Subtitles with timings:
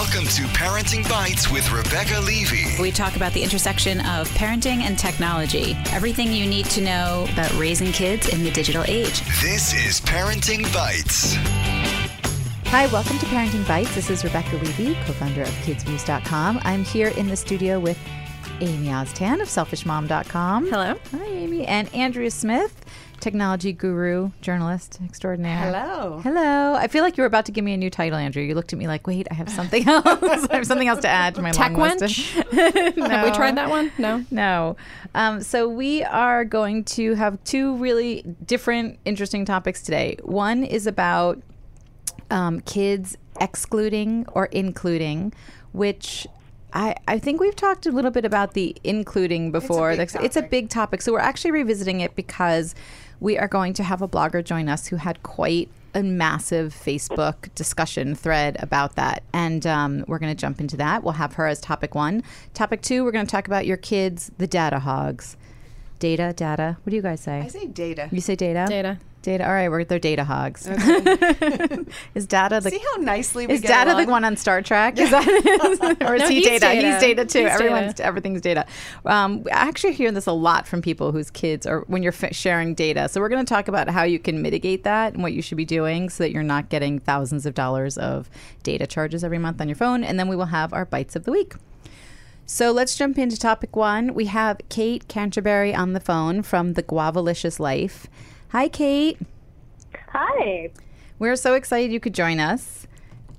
[0.00, 2.80] Welcome to Parenting Bites with Rebecca Levey.
[2.80, 5.76] We talk about the intersection of parenting and technology.
[5.90, 9.20] Everything you need to know about raising kids in the digital age.
[9.42, 11.34] This is Parenting Bites.
[12.68, 13.94] Hi, welcome to Parenting Bites.
[13.94, 16.60] This is Rebecca Levey, co founder of KidzVuz.com.
[16.62, 17.98] I'm here in the studio with
[18.60, 20.66] Amy Oztan of SelfishMom.com.
[20.66, 20.94] Hello.
[21.12, 21.66] Hi, Amy.
[21.66, 22.84] And Andrea Smith,
[23.18, 25.56] technology guru, journalist extraordinaire.
[25.72, 26.20] Hello.
[26.22, 26.74] Hello.
[26.74, 28.42] I feel like you were about to give me a new title, Andrew.
[28.42, 30.04] You looked at me like, wait, I have something else.
[30.22, 32.96] I have something else to add to my Tech long wench?
[32.96, 33.08] no.
[33.08, 33.92] Have we tried that one?
[33.96, 34.24] No.
[34.30, 34.76] No.
[35.14, 40.18] Um, so we are going to have two really different, interesting topics today.
[40.22, 41.42] One is about
[42.30, 45.32] um, kids excluding or including,
[45.72, 46.26] which
[46.72, 49.92] I, I think we've talked a little bit about the including before.
[49.92, 51.02] It's a, it's a big topic.
[51.02, 52.74] So we're actually revisiting it because
[53.20, 57.52] we are going to have a blogger join us who had quite a massive Facebook
[57.54, 59.22] discussion thread about that.
[59.32, 61.02] And um, we're going to jump into that.
[61.02, 62.22] We'll have her as topic one.
[62.54, 65.36] Topic two, we're going to talk about your kids, the data hogs.
[65.98, 66.78] Data, data.
[66.82, 67.40] What do you guys say?
[67.40, 68.08] I say data.
[68.10, 68.66] You say data?
[68.68, 68.98] Data.
[69.22, 69.44] Data.
[69.46, 70.66] All right, we're they're data hogs.
[70.66, 71.84] Okay.
[72.14, 74.06] is data the See how nicely we is data along?
[74.06, 74.98] the one on Star Trek?
[74.98, 76.60] Is that or is No, he data?
[76.60, 76.92] data.
[76.92, 77.40] He's data too.
[77.40, 78.04] He's Everyone's data.
[78.06, 78.64] everything's data.
[79.04, 82.34] Um, I actually hear this a lot from people whose kids are when you're f-
[82.34, 83.08] sharing data.
[83.10, 85.58] So we're going to talk about how you can mitigate that and what you should
[85.58, 88.30] be doing so that you're not getting thousands of dollars of
[88.62, 90.02] data charges every month on your phone.
[90.02, 91.54] And then we will have our bites of the week.
[92.46, 94.14] So let's jump into topic one.
[94.14, 98.06] We have Kate Canterbury on the phone from the Guavalicious Life.
[98.52, 99.16] Hi, Kate.
[100.08, 100.70] Hi.
[101.20, 102.88] We're so excited you could join us.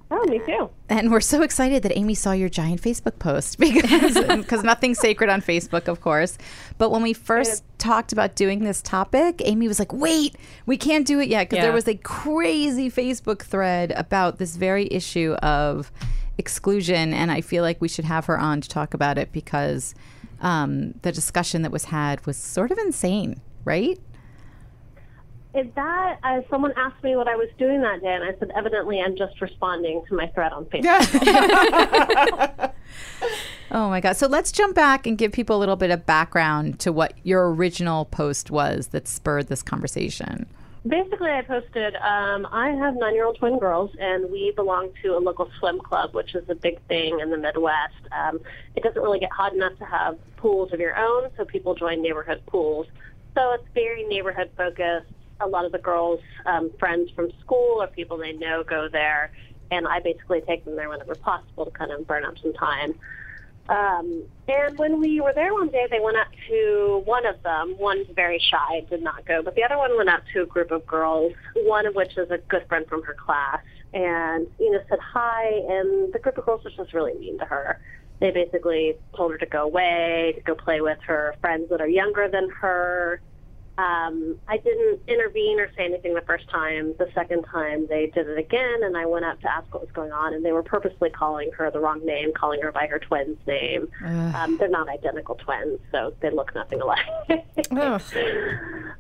[0.09, 0.69] Oh, me too.
[0.87, 5.29] And we're so excited that Amy saw your giant Facebook post because because nothing's sacred
[5.29, 6.37] on Facebook, of course.
[6.77, 11.05] But when we first talked about doing this topic, Amy was like, "Wait, we can't
[11.05, 15.91] do it yet because there was a crazy Facebook thread about this very issue of
[16.37, 19.93] exclusion, and I feel like we should have her on to talk about it because
[20.39, 23.99] um, the discussion that was had was sort of insane, right?
[25.53, 28.51] Is that uh, someone asked me what I was doing that day, and I said,
[28.56, 32.72] evidently, I'm just responding to my thread on Facebook.
[33.73, 34.17] Oh my God.
[34.17, 37.53] So let's jump back and give people a little bit of background to what your
[37.53, 40.45] original post was that spurred this conversation.
[40.85, 45.16] Basically, I posted, um, I have nine year old twin girls, and we belong to
[45.16, 47.94] a local swim club, which is a big thing in the Midwest.
[48.12, 48.39] Um,
[48.75, 52.01] it doesn't really get hot enough to have pools of your own, so people join
[52.01, 52.88] neighborhood pools.
[53.35, 55.07] So it's very neighborhood focused.
[55.44, 59.31] A lot of the girls' um, friends from school or people they know go there,
[59.72, 62.94] and I basically take them there whenever possible to kind of burn up some time.
[63.69, 67.75] Um, and when we were there one day, they went up to one of them.
[67.80, 70.72] One's very shy, did not go, but the other one went up to a group
[70.72, 73.62] of girls, one of which is a good friend from her class,
[73.94, 75.46] and you know said hi.
[75.69, 77.80] And the group of girls was just really mean to her.
[78.19, 81.88] They basically told her to go away, to go play with her friends that are
[81.88, 83.22] younger than her.
[83.77, 86.93] Um, I didn't intervene or say anything the first time.
[86.99, 89.91] The second time, they did it again, and I went up to ask what was
[89.91, 92.99] going on, and they were purposely calling her the wrong name, calling her by her
[92.99, 93.87] twin's name.
[94.35, 96.99] Um, they're not identical twins, so they look nothing alike.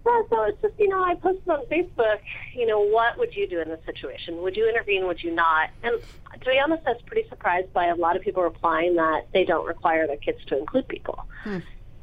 [0.03, 2.19] Well, so it's just, you know, I posted on Facebook,
[2.55, 4.41] you know, what would you do in this situation?
[4.41, 5.05] Would you intervene?
[5.05, 5.69] Would you not?
[5.83, 6.01] And
[6.39, 9.43] to be honest, I was pretty surprised by a lot of people replying that they
[9.45, 11.19] don't require their kids to include people.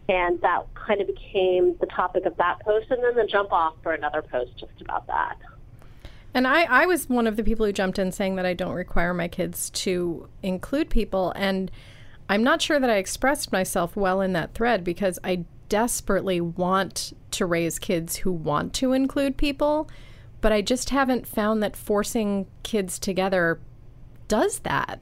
[0.09, 3.75] And that kind of became the topic of that post, and then the jump off
[3.83, 5.37] for another post just about that.
[6.35, 8.75] And I, I was one of the people who jumped in saying that I don't
[8.75, 11.33] require my kids to include people.
[11.37, 11.71] And
[12.29, 17.13] I'm not sure that I expressed myself well in that thread because I desperately want
[17.33, 19.91] to raise kids who want to include people.
[20.41, 23.59] But I just haven't found that forcing kids together
[24.29, 25.01] does that.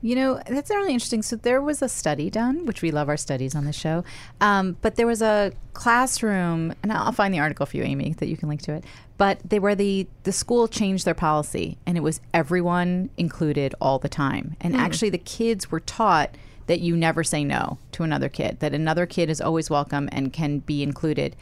[0.00, 1.22] You know, that's really interesting.
[1.22, 4.04] So there was a study done, which we love our studies on the show.
[4.40, 8.28] Um, but there was a classroom, and I'll find the article for you, Amy, that
[8.28, 8.84] you can link to it.
[9.16, 13.98] But they were the the school changed their policy, and it was everyone included all
[13.98, 14.56] the time.
[14.60, 16.36] And actually, the kids were taught
[16.68, 20.32] that you never say no to another kid, that another kid is always welcome and
[20.32, 21.34] can be included,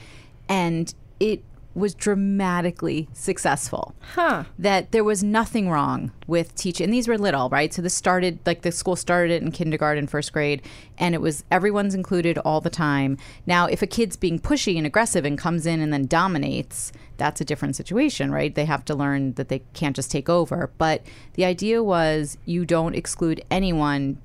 [0.48, 1.42] and it
[1.76, 4.44] was dramatically successful Huh.
[4.58, 6.84] that there was nothing wrong with teaching.
[6.84, 7.72] And these were little, right?
[7.72, 10.62] So this started like the school started it in kindergarten, first grade,
[10.98, 13.18] and it was everyone's included all the time.
[13.46, 17.40] Now, if a kid's being pushy and aggressive and comes in and then dominates, that's
[17.40, 18.54] a different situation, right?
[18.54, 20.70] They have to learn that they can't just take over.
[20.78, 21.02] But
[21.34, 24.18] the idea was you don't exclude anyone,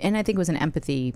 [0.00, 1.14] and I think it was an empathy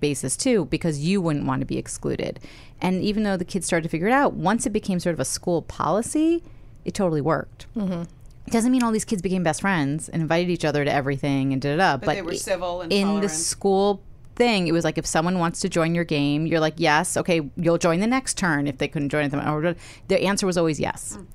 [0.00, 2.40] basis too because you wouldn't want to be excluded.
[2.80, 5.20] And even though the kids started to figure it out, once it became sort of
[5.20, 6.42] a school policy,
[6.84, 7.66] it totally worked.
[7.76, 8.02] Mm-hmm.
[8.50, 11.60] doesn't mean all these kids became best friends and invited each other to everything and
[11.60, 11.96] da da da.
[11.96, 14.02] But, they were civil and in the school
[14.36, 17.40] thing, it was like if someone wants to join your game, you're like yes, okay,
[17.56, 19.78] you'll join the next turn if they couldn't join it.
[20.08, 21.18] The answer was always yes.
[21.18, 21.26] Mm.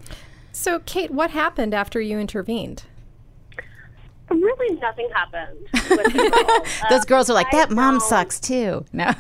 [0.54, 2.84] So, Kate, what happened after you intervened?
[4.32, 5.58] Really, nothing happened.
[5.74, 6.70] With the girls.
[6.90, 7.72] Those Um, girls are like I that.
[7.72, 8.86] Mom don't- sucks too.
[8.94, 9.06] No.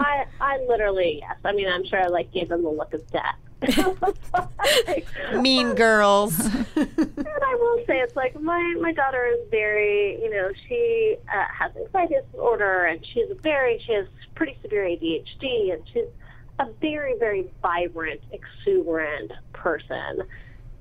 [0.00, 1.36] I, I literally yes.
[1.44, 3.36] I mean, I'm sure I like gave them the look of death.
[4.86, 5.06] Like,
[5.40, 6.38] mean girls.
[6.76, 11.44] and I will say, it's like my my daughter is very, you know, she uh,
[11.52, 16.04] has anxiety disorder, and she's very, she has pretty severe ADHD, and she's
[16.58, 20.22] a very, very vibrant, exuberant person.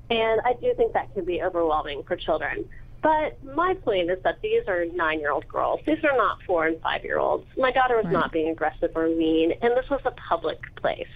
[0.10, 2.68] And I do think that can be overwhelming for children.
[3.02, 5.80] But my point is that these are nine year old girls.
[5.86, 7.48] These are not four and five year olds.
[7.58, 11.08] My daughter was not being aggressive or mean, and this was a public place.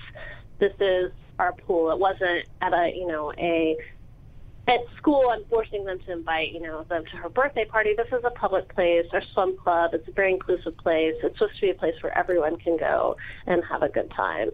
[0.59, 1.91] This is our pool.
[1.91, 3.75] It wasn't at a, you know, a
[4.67, 7.93] at school I'm forcing them to invite, you know, them to her birthday party.
[7.97, 9.93] This is a public place, our swim club.
[9.93, 11.15] It's a very inclusive place.
[11.21, 14.51] It's supposed to be a place where everyone can go and have a good time.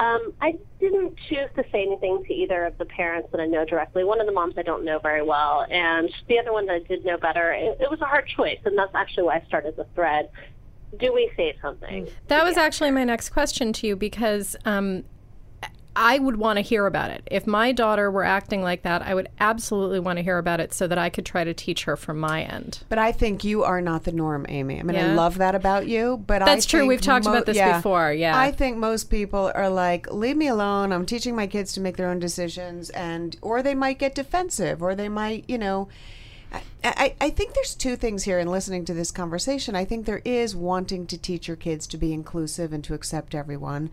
[0.00, 3.64] Um, I didn't choose to say anything to either of the parents that I know
[3.64, 4.04] directly.
[4.04, 6.78] One of the moms I don't know very well, and the other one that I
[6.80, 7.52] did know better.
[7.52, 10.30] It, it was a hard choice, and that's actually why I started the thread.
[10.98, 12.08] Do we say something?
[12.28, 15.04] That was actually my next question to you because um,
[16.00, 17.26] I would want to hear about it.
[17.28, 20.72] If my daughter were acting like that, I would absolutely want to hear about it
[20.72, 22.84] so that I could try to teach her from my end.
[22.88, 24.78] But I think you are not the norm, Amy.
[24.78, 26.22] I mean, I love that about you.
[26.24, 26.86] But That's I true.
[26.86, 28.38] We've talked about this before, yeah.
[28.38, 30.92] I think most people are like, "Leave me alone.
[30.92, 34.80] I'm teaching my kids to make their own decisions," and or they might get defensive,
[34.80, 35.88] or they might, you know.
[36.52, 39.74] I, I, I think there's two things here in listening to this conversation.
[39.74, 43.34] I think there is wanting to teach your kids to be inclusive and to accept
[43.34, 43.90] everyone.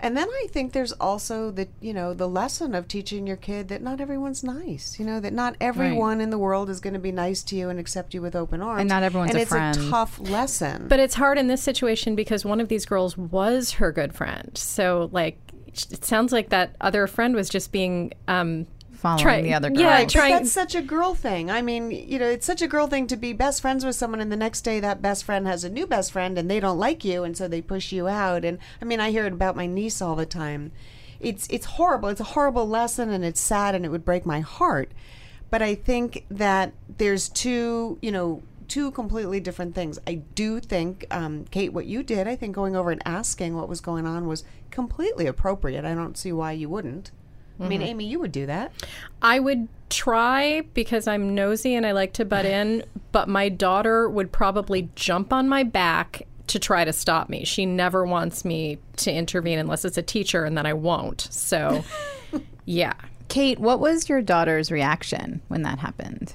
[0.00, 3.68] And then I think there's also the you know the lesson of teaching your kid
[3.68, 4.98] that not everyone's nice.
[4.98, 7.68] You know that not everyone in the world is going to be nice to you
[7.68, 8.80] and accept you with open arms.
[8.80, 9.76] And not everyone's and a it's friend.
[9.76, 10.86] a tough lesson.
[10.88, 14.56] But it's hard in this situation because one of these girls was her good friend.
[14.56, 18.66] So, like, it sounds like that other friend was just being um,
[18.98, 19.80] Following try- the other girl.
[19.80, 20.32] Yeah, Right, trying.
[20.32, 21.52] that's such a girl thing.
[21.52, 24.20] I mean, you know, it's such a girl thing to be best friends with someone,
[24.20, 26.78] and the next day that best friend has a new best friend, and they don't
[26.78, 28.44] like you, and so they push you out.
[28.44, 30.72] And I mean, I hear it about my niece all the time.
[31.20, 32.08] It's it's horrible.
[32.08, 34.90] It's a horrible lesson, and it's sad, and it would break my heart.
[35.48, 39.98] But I think that there's two, you know, two completely different things.
[40.06, 43.68] I do think, um, Kate, what you did, I think going over and asking what
[43.68, 45.84] was going on was completely appropriate.
[45.84, 47.10] I don't see why you wouldn't.
[47.60, 48.72] I mean, Amy, you would do that.
[49.20, 54.08] I would try because I'm nosy and I like to butt in, but my daughter
[54.08, 57.44] would probably jump on my back to try to stop me.
[57.44, 61.28] She never wants me to intervene unless it's a teacher, and then I won't.
[61.30, 61.84] So,
[62.64, 62.94] yeah.
[63.28, 66.32] Kate, what was your daughter's reaction when that happened?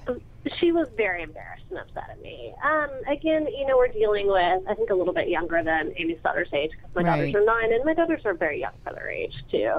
[0.59, 2.53] she was very embarrassed and upset at me.
[2.63, 6.19] Um, again, you know, we're dealing with, I think, a little bit younger than Amy's
[6.23, 9.09] daughter's age because my daughters are nine and my daughters are very young for their
[9.09, 9.75] age, too.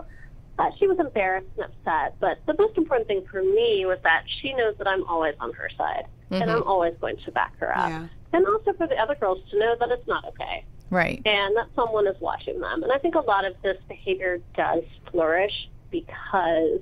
[0.59, 4.23] Uh, she was embarrassed and upset, but the most important thing for me was that
[4.41, 7.77] she knows that I'm always on her side and I'm always going to back her
[7.77, 7.89] up.
[7.89, 8.07] Yeah.
[8.33, 11.21] And also for the other girls to know that it's not okay Right.
[11.25, 12.83] and that someone is watching them.
[12.83, 16.81] And I think a lot of this behavior does flourish because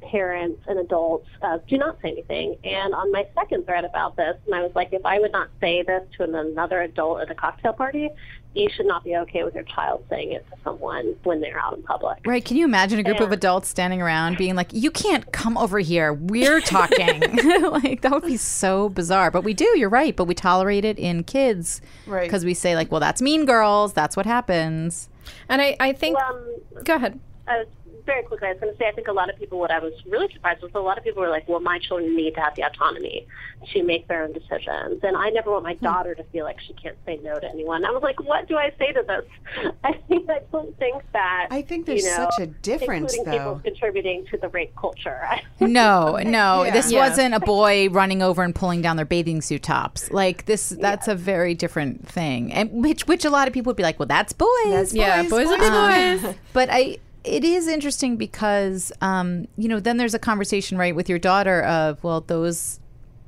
[0.00, 2.56] parents and adults uh, do not say anything.
[2.64, 5.48] And on my second thread about this, and I was like, if I would not
[5.60, 8.10] say this to another adult at a cocktail party,
[8.54, 11.76] you should not be okay with your child saying it to someone when they're out
[11.76, 12.18] in public.
[12.26, 12.44] Right.
[12.44, 15.78] Can you imagine a group of adults standing around being like, you can't come over
[15.78, 16.12] here.
[16.12, 17.20] We're talking.
[17.62, 19.30] like, that would be so bizarre.
[19.30, 19.78] But we do.
[19.78, 20.16] You're right.
[20.16, 21.80] But we tolerate it in kids.
[22.06, 22.24] Right.
[22.24, 23.92] Because we say, like, well, that's mean girls.
[23.92, 25.08] That's what happens.
[25.48, 26.18] And I, I think.
[26.18, 27.20] Um, go ahead.
[27.46, 27.66] I was
[28.06, 29.78] very quickly, I was going to say, I think a lot of people, what I
[29.78, 32.40] was really surprised was a lot of people were like, well, my children need to
[32.40, 33.26] have the autonomy
[33.72, 35.00] to make their own decisions.
[35.02, 35.84] And I never want my hmm.
[35.84, 37.84] daughter to feel like she can't say no to anyone.
[37.84, 39.72] I was like, what do I say to this?
[39.84, 41.48] I think I don't think that.
[41.50, 43.54] I think there's you know, such a difference, including though.
[43.54, 45.20] people contributing to the rape culture.
[45.60, 46.64] No, no.
[46.64, 46.70] Yeah.
[46.70, 47.08] This Yeah.
[47.08, 50.10] wasn't a boy running over and pulling down their bathing suit tops.
[50.10, 52.52] Like this that's a very different thing.
[52.52, 54.48] And which which a lot of people would be like, well, that's boys.
[54.66, 56.22] That's Yeah, boys, boys will boys.
[56.22, 56.34] boys.
[56.54, 61.08] but I it is interesting because um, you know then there's a conversation right with
[61.08, 62.80] your daughter of well those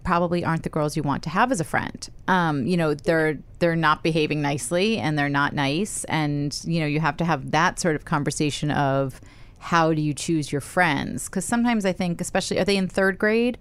[0.04, 2.08] probably aren't the girls you want to have as a friend.
[2.26, 6.04] Um, you know they're they're not behaving nicely and they're not nice.
[6.04, 9.20] And you know you have to have that sort of conversation of
[9.58, 11.26] how do you choose your friends?
[11.28, 13.58] Because sometimes i think especially are they in third grade?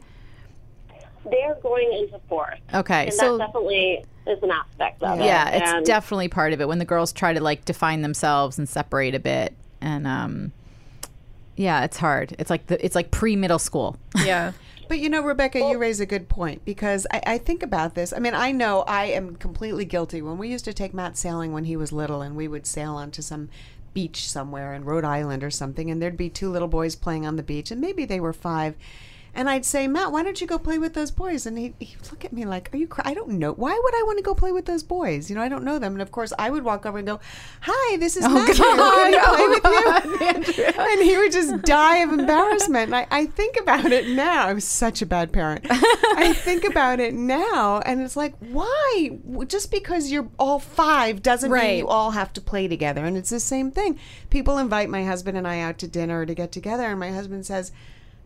[1.29, 2.59] They're going into fourth.
[2.73, 5.25] okay And so that definitely is an aspect of it.
[5.25, 8.57] yeah it's And- definitely part of it when the girls try to like define themselves
[8.57, 10.51] and separate a bit and um
[11.55, 14.53] yeah it's hard it's like the it's like pre-middle school Yeah.
[14.87, 18.11] But you know, Rebecca, you raise a good point because I, I think about this.
[18.11, 20.21] I mean, I know I am completely guilty.
[20.21, 22.95] When we used to take Matt sailing when he was little, and we would sail
[22.95, 23.47] onto some
[23.93, 27.37] beach somewhere in Rhode Island or something, and there'd be two little boys playing on
[27.37, 28.75] the beach, and maybe they were five.
[29.33, 31.45] And I'd say, Matt, why don't you go play with those boys?
[31.45, 33.53] And he, he'd look at me like, Are you cra- I don't know.
[33.53, 35.29] Why would I want to go play with those boys?
[35.29, 35.93] You know, I don't know them.
[35.93, 37.19] And of course, I would walk over and go,
[37.61, 38.47] Hi, this is oh, Matt.
[38.47, 38.65] here.
[38.65, 40.63] Can I play with you?
[40.79, 42.87] and he would just die of embarrassment.
[42.87, 44.47] And I, I think about it now.
[44.47, 45.65] I was such a bad parent.
[45.69, 49.19] I think about it now, and it's like, why?
[49.47, 53.05] Just because you're all five doesn't mean you all have to play together.
[53.05, 53.97] And it's the same thing.
[54.29, 57.45] People invite my husband and I out to dinner to get together, and my husband
[57.45, 57.71] says,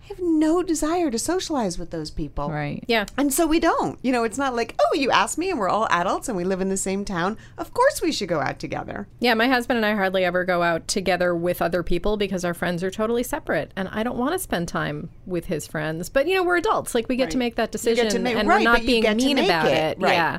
[0.06, 2.52] I have no desire to socialize with those people.
[2.52, 2.84] Right.
[2.88, 3.06] Yeah.
[3.18, 3.98] And so we don't.
[4.04, 6.44] You know, it's not like, oh, you asked me and we're all adults and we
[6.44, 7.40] live in the same town.
[7.58, 9.08] Of course we should go out together.
[9.20, 12.54] Yeah, my husband and I hardly ever go out together with other people because our
[12.54, 16.10] friends are totally separate, and I don't want to spend time with his friends.
[16.10, 18.48] But you know, we're adults; like we get to make that decision, to make- and
[18.48, 20.00] right, we're not but you being get mean about it, it.
[20.00, 20.14] right.
[20.14, 20.38] Yeah.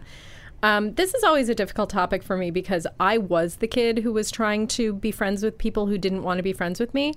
[0.63, 4.13] Um, this is always a difficult topic for me because I was the kid who
[4.13, 7.15] was trying to be friends with people who didn't want to be friends with me,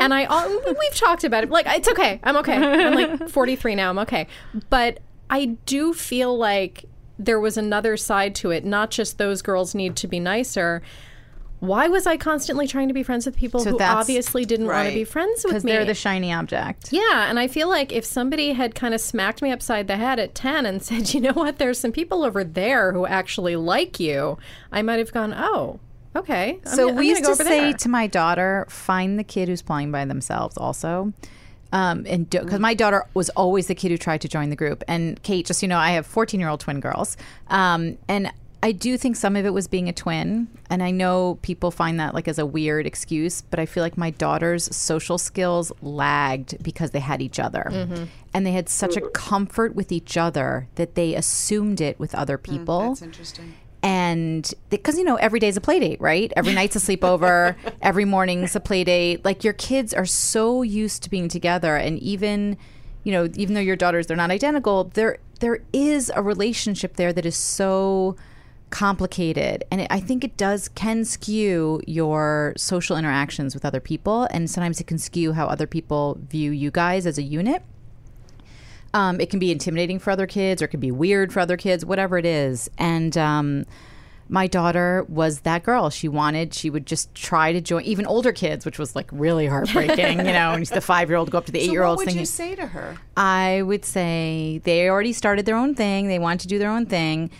[0.00, 0.26] and I
[0.66, 1.50] we've talked about it.
[1.50, 2.54] Like it's okay, I'm okay.
[2.56, 3.90] I'm like 43 now.
[3.90, 4.26] I'm okay,
[4.70, 6.84] but I do feel like
[7.18, 8.64] there was another side to it.
[8.64, 10.82] Not just those girls need to be nicer.
[11.60, 14.88] Why was I constantly trying to be friends with people So who obviously didn't want
[14.88, 15.58] to be friends with me?
[15.58, 16.92] Because they're the shiny object.
[16.92, 20.18] Yeah, and I feel like if somebody had kind of smacked me upside the head
[20.20, 23.98] at 10 and said, you know what, there's some people over there who actually like
[23.98, 24.38] you,
[24.70, 25.80] I might have gone, oh,
[26.14, 26.60] okay.
[26.64, 29.62] I'm So gonna- we used to say there." to my daughter, find the kid who's
[29.62, 31.12] playing by themselves also.
[31.72, 34.82] Um, and because my daughter was always the kid who tried to join the group.
[34.88, 37.16] And Kate, just so you know, I have 14 year old twin girls.
[37.48, 40.48] Um, and I do think some of it was being a twin.
[40.68, 43.96] And I know people find that like as a weird excuse, but I feel like
[43.96, 47.68] my daughter's social skills lagged because they had each other.
[47.70, 48.04] Mm-hmm.
[48.34, 52.36] And they had such a comfort with each other that they assumed it with other
[52.36, 53.54] people That's interesting.
[53.82, 58.04] and because you know every day's a play date right every night's a sleepover every
[58.04, 62.56] morning's a play date like your kids are so used to being together and even
[63.04, 67.12] you know even though your daughters they're not identical there there is a relationship there
[67.12, 68.16] that is so
[68.70, 74.28] complicated and it, i think it does can skew your social interactions with other people
[74.30, 77.62] and sometimes it can skew how other people view you guys as a unit
[78.94, 81.56] um, it can be intimidating for other kids or it can be weird for other
[81.56, 82.70] kids, whatever it is.
[82.78, 83.66] And um,
[84.28, 85.90] my daughter was that girl.
[85.90, 89.46] She wanted, she would just try to join even older kids, which was like really
[89.46, 91.82] heartbreaking, you know, and the five year old go up to the eight So year
[91.82, 92.96] what olds would thinking, you say to her?
[93.16, 96.08] I would say they already started their own thing.
[96.08, 97.30] They want to do their own thing.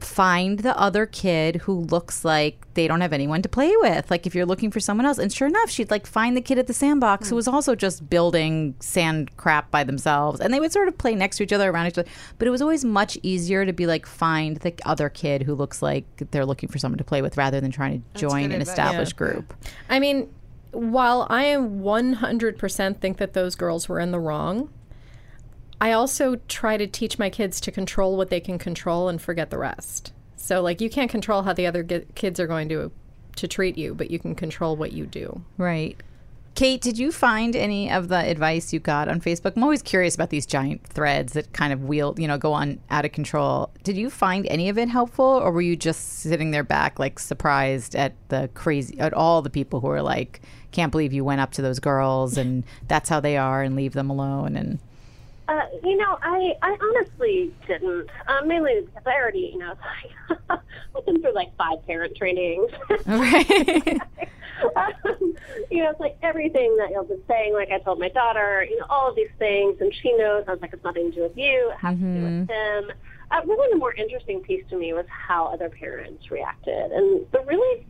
[0.00, 4.10] Find the other kid who looks like they don't have anyone to play with.
[4.10, 6.58] Like if you're looking for someone else, and sure enough, she'd like find the kid
[6.58, 10.72] at the sandbox who was also just building sand crap by themselves, and they would
[10.72, 12.08] sort of play next to each other, around each other.
[12.38, 15.82] But it was always much easier to be like find the other kid who looks
[15.82, 18.68] like they're looking for someone to play with, rather than trying to join an advice.
[18.68, 19.54] established group.
[19.88, 20.28] I mean,
[20.72, 24.70] while I am 100% think that those girls were in the wrong,
[25.80, 29.50] I also try to teach my kids to control what they can control and forget
[29.50, 30.12] the rest.
[30.36, 32.92] So, like, you can't control how the other kids are going to
[33.36, 35.42] to treat you, but you can control what you do.
[35.58, 36.00] Right.
[36.54, 39.54] Kate, did you find any of the advice you got on Facebook?
[39.56, 42.78] I'm always curious about these giant threads that kind of wheel, you know, go on
[42.90, 43.70] out of control.
[43.82, 47.18] Did you find any of it helpful, or were you just sitting there back, like
[47.18, 51.40] surprised at the crazy, at all the people who are like, can't believe you went
[51.40, 54.78] up to those girls and that's how they are and leave them alone and
[55.46, 58.08] Uh, you know, I, I honestly didn't.
[58.28, 60.60] Um, mainly because I already, you know, it's like,
[60.96, 62.70] I've been through like five parent trainings.
[63.06, 64.00] right?
[64.76, 64.92] um,
[65.70, 67.52] you know, it's like everything that you've been saying.
[67.52, 70.44] Like I told my daughter, you know, all of these things, and she knows.
[70.48, 71.70] I was like, it's nothing to do with you.
[71.72, 72.92] It has to do with him.
[73.30, 77.40] Uh, really, the more interesting piece to me was how other parents reacted, and the
[77.40, 77.86] really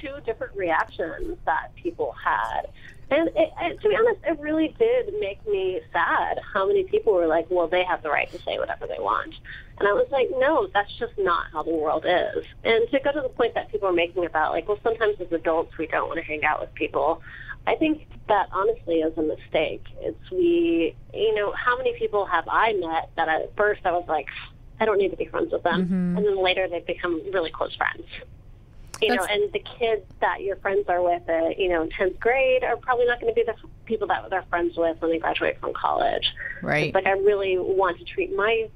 [0.00, 2.68] two different reactions that people had.
[3.12, 7.12] And it, it, to be honest, it really did make me sad how many people
[7.12, 9.34] were like, well, they have the right to say whatever they want.
[9.78, 12.44] And I was like, no, that's just not how the world is.
[12.64, 15.30] And to go to the point that people are making about, like, well, sometimes as
[15.30, 17.20] adults we don't want to hang out with people.
[17.66, 19.84] I think that honestly is a mistake.
[20.00, 24.06] It's we, you know, how many people have I met that at first I was
[24.08, 24.28] like,
[24.80, 25.84] I don't need to be friends with them.
[25.84, 26.16] Mm-hmm.
[26.16, 28.04] And then later they've become really close friends
[29.02, 32.18] you know, and the kids that your friends are with, uh, you know, in tenth
[32.20, 33.54] grade, are probably not going to be the
[33.84, 36.32] people that they're friends with when they graduate from college.
[36.62, 36.86] Right.
[36.86, 38.68] It's like I really want to treat my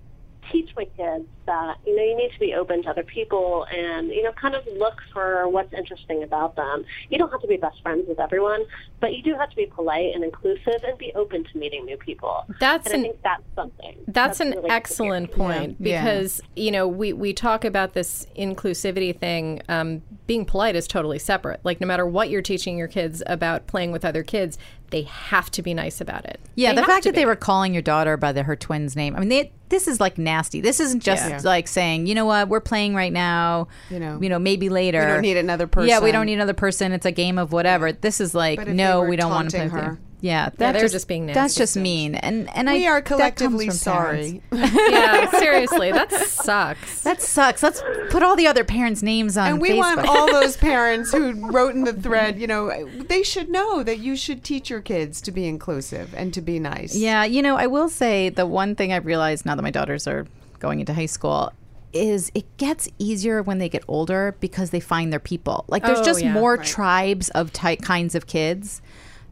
[0.50, 4.08] teach my kids that you know you need to be open to other people and
[4.08, 6.84] you know kind of look for what's interesting about them.
[7.08, 8.64] You don't have to be best friends with everyone,
[9.00, 11.96] but you do have to be polite and inclusive and be open to meeting new
[11.96, 12.44] people.
[12.60, 13.96] That's and an- I think that's something.
[14.08, 16.02] That's, an really excellent point Yeah.
[16.02, 19.62] because you know we we talk about this inclusivity thing.
[19.68, 21.60] Um, being polite is totally separate.
[21.64, 24.58] Like no matter what you're teaching your kids about playing with other kids,
[24.90, 26.40] they have to be nice about it.
[26.54, 28.96] Yeah, They the fact to that they were calling your daughter by the, her twin's
[28.96, 29.14] name.
[29.16, 30.60] I mean, they, this is like nasty.
[30.60, 31.35] This isn't just Yeah.
[31.44, 33.68] Like saying, you know what, we're playing right now.
[33.90, 35.00] You know, you know, maybe later.
[35.00, 35.88] we don't need another person.
[35.88, 36.92] Yeah, we don't need another person.
[36.92, 37.92] It's a game of whatever.
[37.92, 39.90] This is like, no, we don't want to play taunting with you.
[39.90, 41.58] her- Yeah, that they're just being That's nasty.
[41.60, 44.42] just mean, and and We I are collectively sorry.
[44.52, 46.10] yeah, seriously, that
[46.46, 47.02] sucks.
[47.02, 47.62] That sucks.
[47.62, 49.78] Let's put all the other parents' names on And we Facebook.
[49.78, 53.98] want all those parents who wrote in the thread, you know, they should know that
[53.98, 56.96] you should teach your kids to be inclusive and to be nice.
[56.96, 60.06] Yeah, you know, I will say the one thing I've realized now that my daughters
[60.08, 60.26] are
[60.58, 61.52] going into high school
[61.92, 65.64] is it gets easier when they get older because they find their people.
[65.68, 66.32] Like there's Oh, just yeah.
[66.32, 68.82] more tribes of type kinds of kids.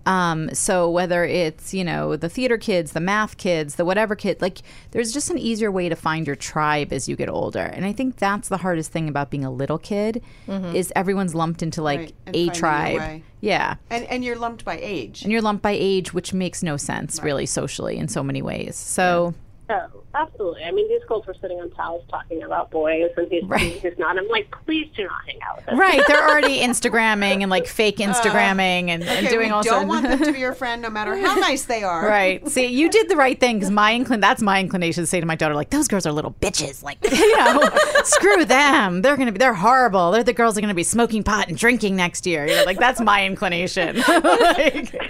[0.07, 4.43] Um, so whether it's you know the theater kids, the math kids, the whatever kid,
[4.43, 4.59] like
[4.91, 7.93] there's just an easier way to find your tribe as you get older, and I
[7.95, 12.01] think that's the hardest thing about being a little kid is everyone's lumped into like
[12.01, 13.23] Right, a tribe.
[13.41, 15.23] Yeah, And and you're lumped by age.
[15.23, 18.77] and you're lumped by age, which makes no sense really socially in so many ways.
[18.77, 19.33] So.
[19.71, 20.63] Oh, absolutely.
[20.65, 23.73] I mean, these girls were sitting on towels talking about boys and who's Right.
[23.81, 24.19] who's not.
[24.19, 25.79] I'm like, please do not hang out with us.
[25.79, 29.63] Right, they're already Instagramming and like fake uh, Instagramming and, and Okay, doing we all
[29.63, 32.07] don't want them to be your friend no matter how nice they are.
[32.07, 32.47] Right.
[32.55, 35.27] See, you did the right thing because my inclin that's my inclination to say to
[35.27, 36.83] my daughter, like, those girls are little bitches.
[36.83, 37.63] Like, you know,
[38.05, 39.01] screw them.
[39.01, 40.11] They're gonna be they're horrible.
[40.11, 42.47] They're the girls that are gonna be smoking pot and drinking next year.
[42.47, 44.03] You know, like that's my inclination.
[44.07, 45.01] Like,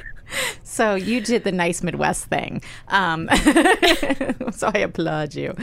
[0.62, 2.62] so you did the nice Midwest thing.
[2.88, 3.28] Um,
[4.52, 5.54] so I applaud you.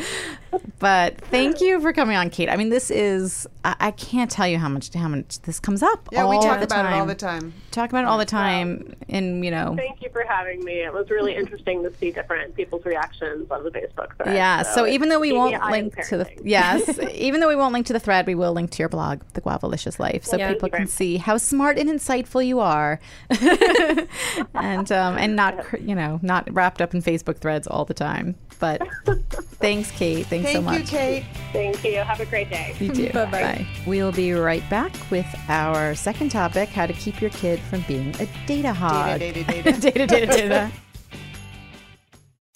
[0.79, 2.49] But thank you for coming on, Kate.
[2.49, 5.83] I mean, this is I, I can't tell you how much how much this comes
[5.83, 6.09] up.
[6.11, 7.53] Yeah, we talk the about it all the time.
[7.71, 10.81] Talk about it all the time, and you know, Thank you for having me.
[10.81, 14.35] It was really interesting to see different people's reactions on the Facebook thread.
[14.35, 14.63] Yeah.
[14.63, 17.93] So, even though we won't link to the yes, even though we won't link to
[17.93, 20.49] the thread, we will link to your blog, The Guavalicious Life, so Yeah.
[20.49, 25.81] people Thank you can see how smart and insightful you are, and um, and not
[25.81, 28.35] you know not wrapped up in Facebook threads all the time.
[28.59, 28.87] But
[29.59, 30.25] thanks, Kate.
[30.27, 30.79] Thanks Thank so much.
[30.79, 31.25] you, Kate.
[31.53, 31.97] Thank you.
[31.97, 32.75] Have a great day.
[32.79, 33.09] You too.
[33.13, 33.31] Bye-bye.
[33.31, 33.67] Bye.
[33.85, 38.15] We'll be right back with our second topic: how to keep your kid from being
[38.19, 39.19] a data hog.
[39.19, 39.79] Data, data, data.
[39.79, 40.71] data, data, data.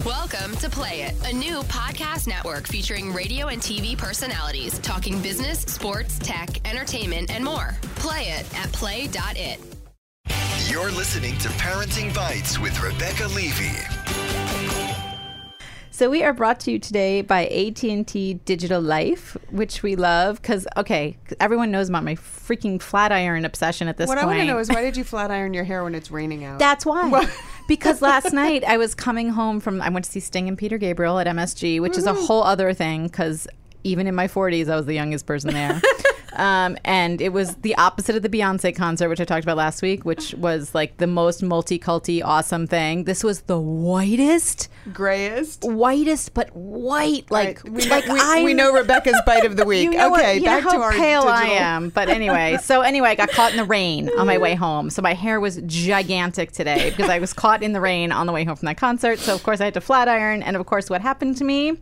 [0.06, 5.62] Welcome to Play It, a new podcast network featuring radio and TV personalities talking business,
[5.62, 7.76] sports, tech, entertainment, and more.
[7.96, 9.60] Play it at play.it.
[10.70, 14.45] You're listening to Parenting Bites with Rebecca Levey.
[15.96, 20.68] So we are brought to you today by AT&T Digital Life, which we love because
[20.76, 24.18] okay, everyone knows about my freaking flat iron obsession at this point.
[24.18, 26.12] What I want to know is why did you flat iron your hair when it's
[26.12, 26.60] raining out?
[26.60, 27.30] That's why.
[27.70, 30.78] because last night I was coming home from I went to see Sting and Peter
[30.78, 32.26] Gabriel at MSG, which is a mm-hmm.
[32.26, 33.48] whole other thing because
[33.86, 35.82] even in my 40s I was the youngest person there.
[36.38, 39.82] Um, and it was the opposite of the Beyonce concert, which I talked about last
[39.82, 43.06] week, which was like the most multi-culty, awesome thing.
[43.06, 45.64] This was the whitest, Grayest.
[45.64, 47.72] whitest, but white, like Right.
[47.74, 49.92] we, like we, we know Rebecca's bite of the week.
[49.94, 51.88] you know what- okay, you back know how to our pale I am.
[51.88, 54.90] But anyway, so anyway, I got caught in the rain on my way home.
[54.90, 58.34] So my hair was gigantic today because I was caught in the rain on the
[58.34, 59.20] way home from that concert.
[59.20, 60.44] So of course I had to flat iron.
[60.44, 61.78] And of course, what happened to me?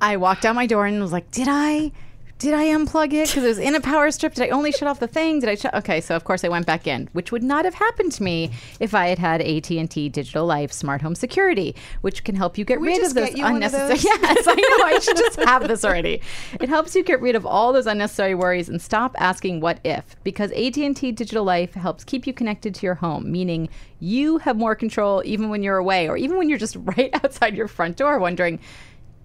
[0.00, 1.92] I walked out my door and was like, "Did I?"
[2.38, 4.34] Did I unplug it because it was in a power strip?
[4.34, 5.40] Did I only shut off the thing?
[5.40, 5.72] Did I shut?
[5.74, 8.50] Okay, so of course I went back in, which would not have happened to me
[8.78, 12.58] if I had had AT and T Digital Life Smart Home Security, which can help
[12.58, 13.88] you get we rid of those one of unnecessary.
[13.88, 14.04] those?
[14.04, 14.84] Yes, I know.
[14.84, 16.20] I should just have this already.
[16.60, 20.14] It helps you get rid of all those unnecessary worries and stop asking what if
[20.22, 24.74] because AT&T Digital Life helps keep you connected to your home, meaning you have more
[24.74, 28.18] control even when you're away or even when you're just right outside your front door
[28.18, 28.60] wondering,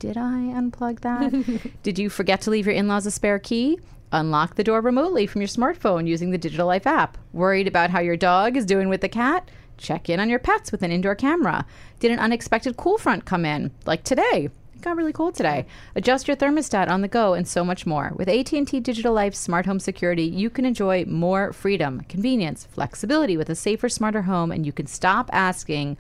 [0.02, 1.72] did I unplug that?
[1.84, 3.78] did you forget to leave your in-laws a spare key?
[4.12, 7.20] Unlock the door remotely from your smartphone using the Digital Life app.
[7.34, 9.52] Worried about how your dog is doing with the cat?
[9.78, 11.68] Check in on your pets with an indoor camera.
[12.00, 14.50] Did an unexpected cool front come in, like today?
[14.74, 15.68] It got really cold today.
[15.96, 18.12] Adjust your thermostat on the go and so much more.
[18.16, 23.52] With AT&T Digital Life Smart Home Security, you can enjoy more freedom, convenience, flexibility with
[23.52, 25.96] a safer, smarter home, and you can stop asking,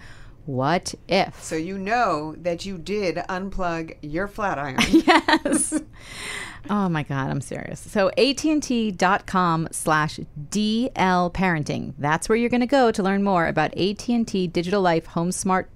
[0.51, 4.77] "What if?" So you know that you did unplug your flat iron.
[4.89, 5.81] yes.
[6.69, 7.79] Oh my God, I'm serious.
[7.79, 11.93] So AT&T.com slash DL parenting.
[11.97, 15.69] That's where you're going to go to learn more about AT&T Digital Life Home Smart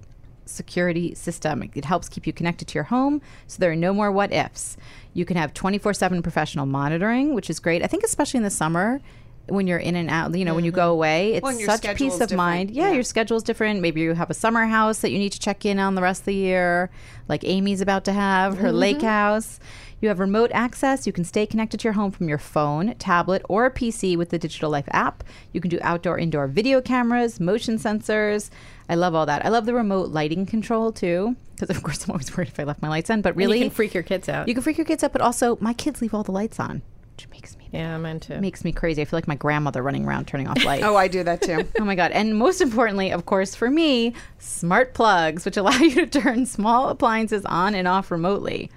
[0.44, 1.68] security system.
[1.74, 4.76] It helps keep you connected to your home so there are no more what ifs.
[5.12, 7.82] You can have 24 7 professional monitoring, which is great.
[7.82, 9.00] I think, especially in the summer.
[9.48, 10.80] When you're in and out, you know, when you mm-hmm.
[10.80, 12.36] go away, it's Well, such peace of different.
[12.36, 12.70] mind.
[12.72, 12.94] Yeah, Yeah.
[12.94, 13.80] your schedule's different.
[13.80, 16.22] Maybe you have a summer house that you need to check in on the rest
[16.22, 16.90] of the year,
[17.28, 18.76] like Amy's about to have her mm-hmm.
[18.76, 19.60] lake house.
[20.00, 21.06] You have remote access.
[21.06, 24.38] You can stay connected to your home from your phone, tablet, or PC with the
[24.38, 25.24] Digital Life app.
[25.52, 28.50] You can do outdoor, indoor video cameras, motion sensors.
[28.90, 29.44] I love all that.
[29.44, 32.64] I love the remote lighting control too, because of course I'm always worried if I
[32.64, 33.22] left my lights on.
[33.22, 34.48] But really, you can freak your kids out.
[34.48, 35.12] you can freak your kids out.
[35.12, 36.82] But also, my kids leave all the lights on,
[37.14, 38.40] which makes me yeah, mine too.
[38.40, 39.02] makes me crazy.
[39.02, 40.84] I feel like my grandmother running around turning off lights.
[40.86, 41.66] Oh, I do that too.
[41.80, 42.12] Oh my God.
[42.12, 46.88] And most importantly, of course, for me, smart plugs, which allow you to turn small
[46.88, 48.70] appliances on and off remotely.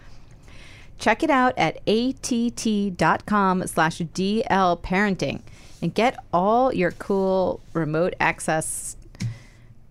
[0.97, 5.41] Check it out at att.com slash DL parenting
[5.82, 8.97] and get all your cool remote access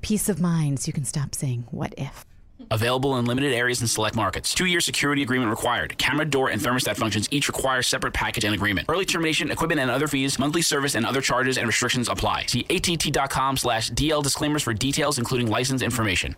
[0.02, 2.24] peace of mind so you can stop saying, what if?
[2.70, 4.54] Available in limited areas and select markets.
[4.54, 5.96] Two year security agreement required.
[5.98, 8.86] Camera, door, and thermostat functions each require separate package and agreement.
[8.88, 12.46] Early termination, equipment and other fees, monthly service, and other charges and restrictions apply.
[12.46, 16.36] See att.com slash DL disclaimers for details, including license information.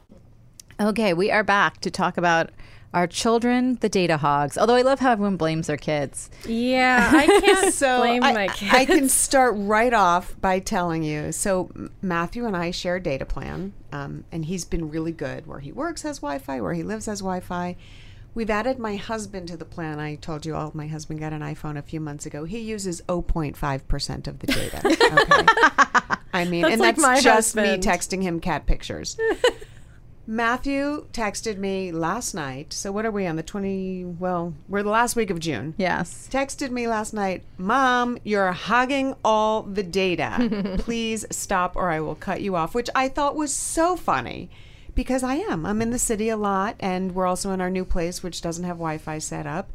[0.81, 2.51] Okay, we are back to talk about
[2.93, 4.59] our children, the data hogs.
[4.59, 6.29] Although I love how everyone blames their kids.
[6.47, 8.73] Yeah, I can't So blame I, my kids.
[8.75, 11.31] I can start right off by telling you.
[11.33, 11.71] So
[12.03, 15.47] Matthew and I share a data plan, um, and he's been really good.
[15.47, 17.77] Where he works has Wi-Fi, where he lives has Wi-Fi.
[18.33, 19.99] We've added my husband to the plan.
[19.99, 22.45] I told you all my husband got an iPhone a few months ago.
[22.45, 24.81] He uses 0.5 percent of the data.
[24.87, 27.85] Okay, I mean, That's and like that's just husband.
[27.85, 29.17] me texting him cat pictures.
[30.31, 32.73] Matthew texted me last night.
[32.73, 34.05] So what are we on the 20?
[34.05, 36.29] Well, we're the last week of June Yes.
[36.31, 40.77] texted me last night, Mom, you're hogging all the data.
[40.79, 44.49] Please stop or I will cut you off, which I thought was so funny
[44.95, 45.67] because I am.
[45.67, 48.63] I'm in the city a lot and we're also in our new place, which doesn't
[48.65, 49.73] have Wi Fi set up.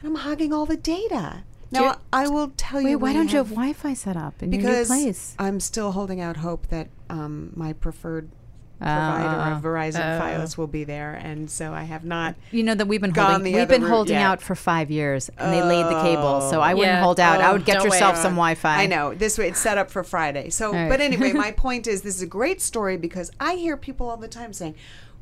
[0.00, 1.42] And I'm hogging all the data.
[1.70, 2.98] Now, I will tell you Wait, you.
[2.98, 5.34] why don't you have have- Wi Fi set up in your new Because place?
[5.38, 8.30] I'm still holding out hope that um, my preferred
[8.78, 10.20] provider of ah, Verizon oh.
[10.22, 11.14] Fios will be there.
[11.14, 12.36] And so I have not.
[12.52, 14.22] You know that we've been holding we've been holding yet.
[14.22, 17.02] out for five years, and they laid the cable, so I wouldn't Yeah.
[17.02, 17.40] hold out.
[17.40, 18.22] I Oh, would get don't yourself wait.
[18.22, 18.82] some Wi-Fi.
[18.82, 19.14] I know.
[19.14, 20.50] This way it's set up for Friday.
[20.50, 20.88] So, right.
[20.88, 24.16] but anyway, my point is this is a great story because I hear people all
[24.16, 24.74] the time saying,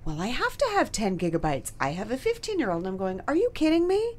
[0.04, 1.72] well, I have to have 10 gigabytes.
[1.80, 2.80] I have a 15 year old.
[2.82, 4.14] And I'm going, are you kidding me?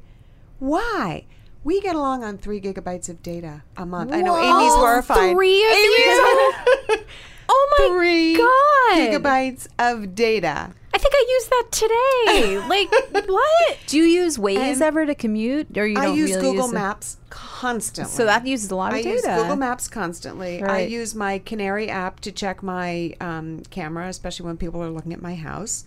[0.60, 1.26] Why?
[1.64, 4.12] We get along on three gigabytes of data a month.
[4.14, 5.34] I know Amy's horrified.
[5.34, 7.00] three of Amy's
[7.50, 9.22] oh my three god!
[9.22, 10.72] gigabytes of data.
[10.94, 12.68] I think I used that today.
[12.68, 13.78] like what?
[13.86, 16.72] Do you use Waze And ever to commute, or you don't use really Google use
[16.72, 16.76] it?
[16.76, 18.12] Maps constantly.
[18.12, 19.16] So that uses a lot of I data.
[19.16, 20.64] use Google Maps constantly.
[20.64, 25.14] I use my Canary app to check my um, camera, especially when people are looking
[25.14, 25.86] at my house.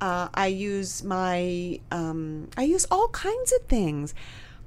[0.00, 4.14] Uh, I use my um, I use all kinds of things.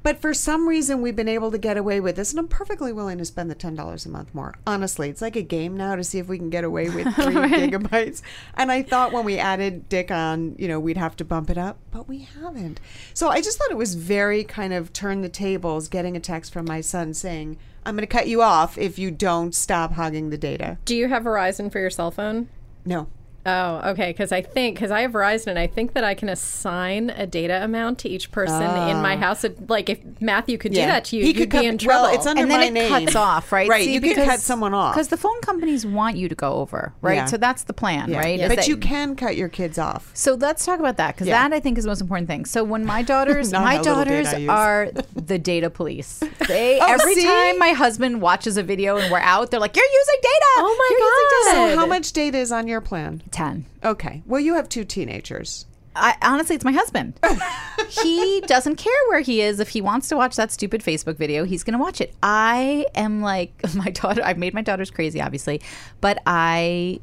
[0.01, 2.93] But for some reason, we've been able to get away with this, and I'm perfectly
[2.93, 4.55] willing to spend the ten dollars a month more.
[4.65, 7.35] Honestly, it's like a game now to see if we can get away with three
[7.35, 8.21] gigabytes.
[8.55, 11.57] And I thought when we added Dick on, you know, we'd have to bump it
[11.57, 12.79] up, but we haven't.
[13.13, 16.53] So I just thought it was very kind of turn the tables, getting a text
[16.53, 20.29] from my son saying, "I'm going to cut you off if you don't stop hogging
[20.29, 22.47] the data." Do you have Verizon for your cell phone?
[22.85, 23.07] No.
[23.45, 24.09] Oh, okay.
[24.11, 27.25] Because I think because I have Verizon, and I think that I can assign a
[27.25, 29.19] data amount to each person in my ah.
[29.19, 29.43] house.
[29.43, 32.03] It- Like if Matthew could do that to you, He you'd could be in trouble.
[32.03, 32.89] Well, it's under and then my it name.
[32.89, 33.67] cuts off, right?
[33.69, 33.85] Right.
[33.85, 34.93] See, you can cut someone off.
[34.93, 37.15] because the phone companies want you to go over, right?
[37.15, 37.25] Yeah.
[37.25, 38.19] So that's the plan, Yeah.
[38.19, 38.39] right?
[38.39, 40.11] Is But that- you can cut your kids off.
[40.13, 41.47] So let's talk about that because Yeah.
[41.47, 42.45] that I think is the most important thing.
[42.45, 46.19] So when my daughters, my how little data daughters are the data police.
[46.47, 47.23] They Oh, every see?
[47.23, 50.75] time my husband watches a video and we're out, they're like, "You're using data." Oh
[50.77, 51.67] my You're using God.
[51.67, 53.21] data." So how much data is on your plan?
[53.31, 53.65] Ten.
[53.83, 54.23] Okay.
[54.25, 55.65] Well, you have two teenagers.
[55.95, 57.19] I, honestly, it's my husband.
[57.89, 59.59] he doesn't care where he is.
[59.59, 62.13] If he wants to watch that stupid Facebook video, he's going to watch it.
[62.23, 64.21] I am like my daughter.
[64.23, 65.61] I've made my daughters crazy, obviously,
[65.99, 66.99] but I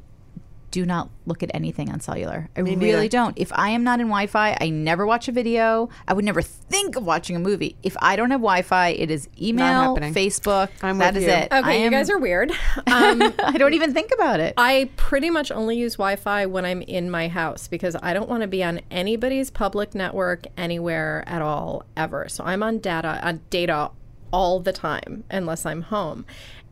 [0.77, 2.51] do not look at anything on cellular.
[2.55, 2.79] I neither.
[2.85, 3.33] really don't.
[3.39, 5.89] If I am not in Wi-Fi, I never watch a video.
[6.07, 7.77] I would never think of watching a movie.
[7.83, 10.13] If I don't have Wi-Fi, it is email, happening.
[10.13, 10.69] Facebook.
[10.83, 11.35] I'm That with is you.
[11.35, 11.49] it.
[11.51, 12.53] I okay, you am- guys are weird.
[12.89, 14.53] Um, I don't even think about it.
[14.57, 18.29] I pretty much only use Wi Fi when I'm in my house because I don't
[18.29, 22.29] want to be on anybody's public network anywhere at all, ever.
[22.29, 23.91] So I'm on data, on data
[24.33, 26.27] all the time unless I'm home.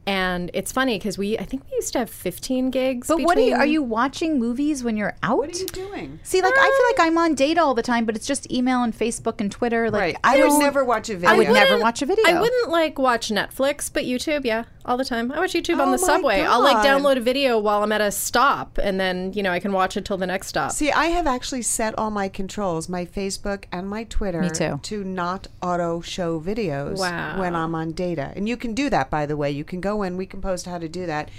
[0.06, 3.08] And it's funny because we, I think we used to have 15 gigs.
[3.08, 3.54] But what are you?
[3.54, 5.38] Are you watching movies when you're out?
[5.38, 6.20] What are you doing?
[6.22, 8.50] See, like I feel um, like I'm on data all the time, but it's just
[8.52, 9.90] email and Facebook and Twitter.
[9.90, 10.16] Like Right.
[10.22, 12.24] I I would don't never watch a I would never watch a video.
[12.26, 14.64] I wouldn't like watch Netflix, but YouTube, yeah.
[14.84, 15.32] All the time.
[15.32, 16.40] I watch YouTube on Oh the my subway.
[16.42, 19.60] I'll like download a video while I'm at a stop, and then you know I
[19.60, 20.72] can watch it till the next stop.
[20.72, 24.80] See, I have actually set all my controls, my Facebook and my Twitter, Me too.
[24.82, 27.40] to not auto show videos Wow.
[27.40, 28.32] when I'm on data.
[28.36, 29.50] And you can do that, by the way.
[29.50, 31.30] You can go in, we can post how to do that.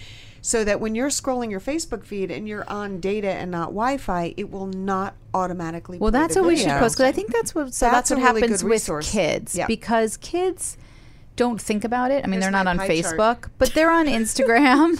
[0.41, 3.97] So that when you're scrolling your Facebook feed and you're on data and not Wi
[3.97, 6.79] Fi, it will not automatically Well, play that's the what we should video.
[6.81, 8.73] post because I think that's what so That's that's, what a really happens good with
[8.73, 9.11] resource.
[9.11, 9.65] kids Yeah.
[9.65, 10.77] because kids
[11.35, 12.23] don't think about it.
[12.23, 13.17] I mean, Here's they're not on pie chart.
[13.17, 14.99] Facebook, but they're on Instagram.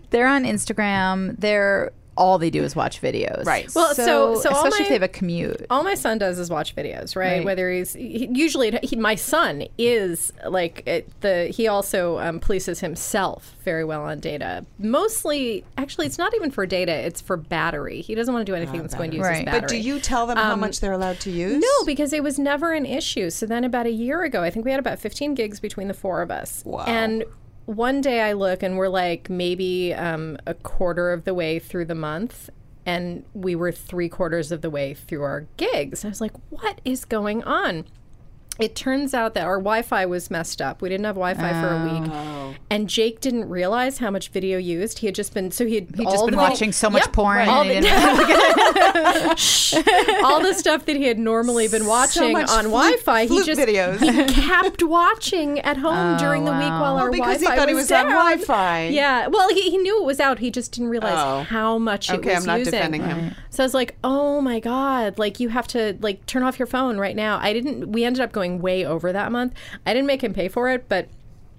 [0.10, 1.36] they're on Instagram.
[1.38, 3.44] They're all they do is watch videos.
[3.44, 3.68] Right.
[3.74, 5.66] Well, so- so all especially my- if they have a commute.
[5.70, 7.38] all my son does is watch videos, right?
[7.38, 7.44] Right.
[7.44, 12.80] Whether he's he, usually he, my son is like it, the he also um, polices
[12.80, 14.64] himself very well on data.
[14.78, 18.00] Mostly, actually, it's not even for data; it's for battery.
[18.02, 19.60] He doesn't want to do anything that's going to use his battery.
[19.60, 21.60] But do you tell them how Um, much they're allowed to use?
[21.62, 23.30] No, because it was never an issue.
[23.30, 25.94] So then, about a year ago, I think we had about 15 gigs between the
[25.94, 26.62] four of us.
[26.64, 26.84] Wow.
[26.86, 27.24] And
[27.66, 31.86] one day I look and we're like maybe um, a quarter of the way through
[31.86, 32.50] the month.
[32.84, 36.04] And we were three quarters of the way through our gigs.
[36.04, 37.84] I was like, what is going on?
[38.58, 40.82] It turns out that our Wi Fi was messed up.
[40.82, 42.10] We didn't have Wi Fi for a week.
[42.12, 42.54] Oh.
[42.70, 44.98] And Jake didn't realize how much video used.
[44.98, 47.02] He had just been, so he had He'd all just been the- watching so much
[47.04, 47.48] Yep, porn.
[47.48, 47.78] all the-
[50.24, 52.72] all the stuff that he had normally been watching much on flute-
[53.04, 54.00] Wi-Fi, he just videos.
[54.00, 57.68] he kept watching at home oh, during the week while our Well, because Wi-Fi thought
[57.68, 58.12] he was was on down.
[58.12, 58.88] Wi-Fi.
[58.88, 60.38] Yeah, well, he, he knew it was out.
[60.40, 61.42] He just didn't realize Oh.
[61.44, 62.72] how much it Okay, was I'm not using.
[62.72, 63.34] defending him.
[63.50, 65.18] So I was like, "Oh my god!
[65.18, 67.92] Like you have to like turn off your phone right now." I didn't.
[67.92, 69.54] We ended up going way over that month.
[69.86, 71.08] I didn't make him pay for it, but.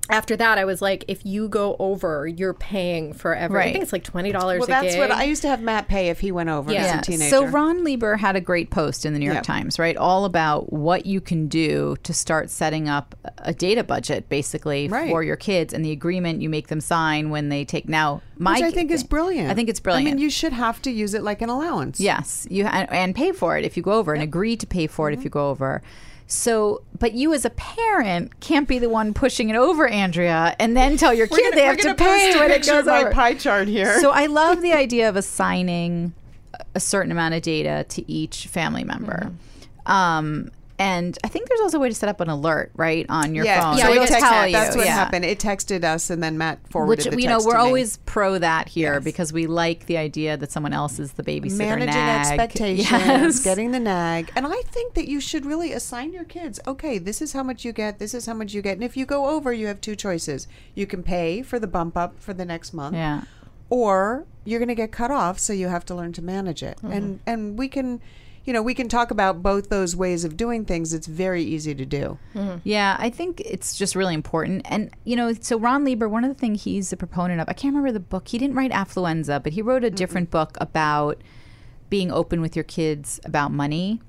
[0.09, 3.61] After that, I was like, if you go over, you're paying for every.
[3.61, 4.99] I think it's like twenty dollars Well, a that's gig.
[4.99, 6.81] what I used to have Matt pay if he went over Yeah.
[6.81, 7.29] as a teenager.
[7.29, 9.43] So Ron Lieber had a great post in the New York Yep.
[9.45, 9.95] Times, right?
[9.95, 15.09] All about what you can do to start setting up a data budget, basically Right.
[15.09, 17.87] for your kids, and the agreement you make them sign when they take.
[17.87, 19.49] Now, my Which I think is brilliant.
[19.51, 20.09] I think it's brilliant.
[20.09, 22.01] I mean, you should have to use it like an allowance.
[22.01, 24.85] Yes, you and, and pay for it if you go over, and agree to pay
[24.85, 25.21] for it Mm-hmm.
[25.21, 25.81] if you go over.
[26.27, 30.75] So, but you as a parent can't be the one pushing it over, Andrea, and
[30.75, 33.12] then tell your kid gonna- they have to pay when it goes my over.
[33.12, 33.99] pie chart here.
[33.99, 36.13] So I love the idea of assigning
[36.75, 39.31] a certain amount of data to each family member.
[39.86, 39.91] Mm-hmm.
[39.91, 40.51] Um,
[40.83, 43.45] and I think there's also a way to set up an alert, right, on your
[43.45, 43.77] yeah, phone.
[43.77, 44.51] yeah, so it it'll texted- tell you.
[44.53, 44.93] That's what yeah.
[44.93, 45.23] happened.
[45.23, 47.63] It texted us, and then Matt forwarded Which the you know we're to me.
[47.63, 49.03] always pro that here Yes.
[49.05, 51.57] because we like the idea that someone else is the babysitter.
[51.57, 52.39] managing nag.
[52.39, 53.43] expectations, Yes.
[53.43, 54.31] getting the nag.
[54.35, 57.63] And I think that you should really assign your kids, okay, this is how much
[57.63, 58.73] you get, this is how much you get.
[58.73, 60.47] And if you go over, you have two choices.
[60.75, 62.95] You can pay for the bump up for the next month.
[62.95, 63.21] Yeah.
[63.69, 66.77] Or you're going to get cut off, so you have to learn to manage it.
[66.77, 66.91] Mm-hmm.
[66.91, 68.01] And and we can
[68.45, 70.93] you know, we can talk about both those ways of doing things.
[70.93, 72.17] It's very easy to do.
[72.36, 72.58] Mm-hmm.
[72.65, 74.63] Yeah, I think it's just really important.
[74.69, 77.53] And, you know, so Ron Lieber, one of the things he's a proponent of, I
[77.53, 78.27] can't remember the book.
[78.27, 81.21] He didn't write Affluenza, but he wrote a different book about
[81.89, 84.01] being open with your kids about money.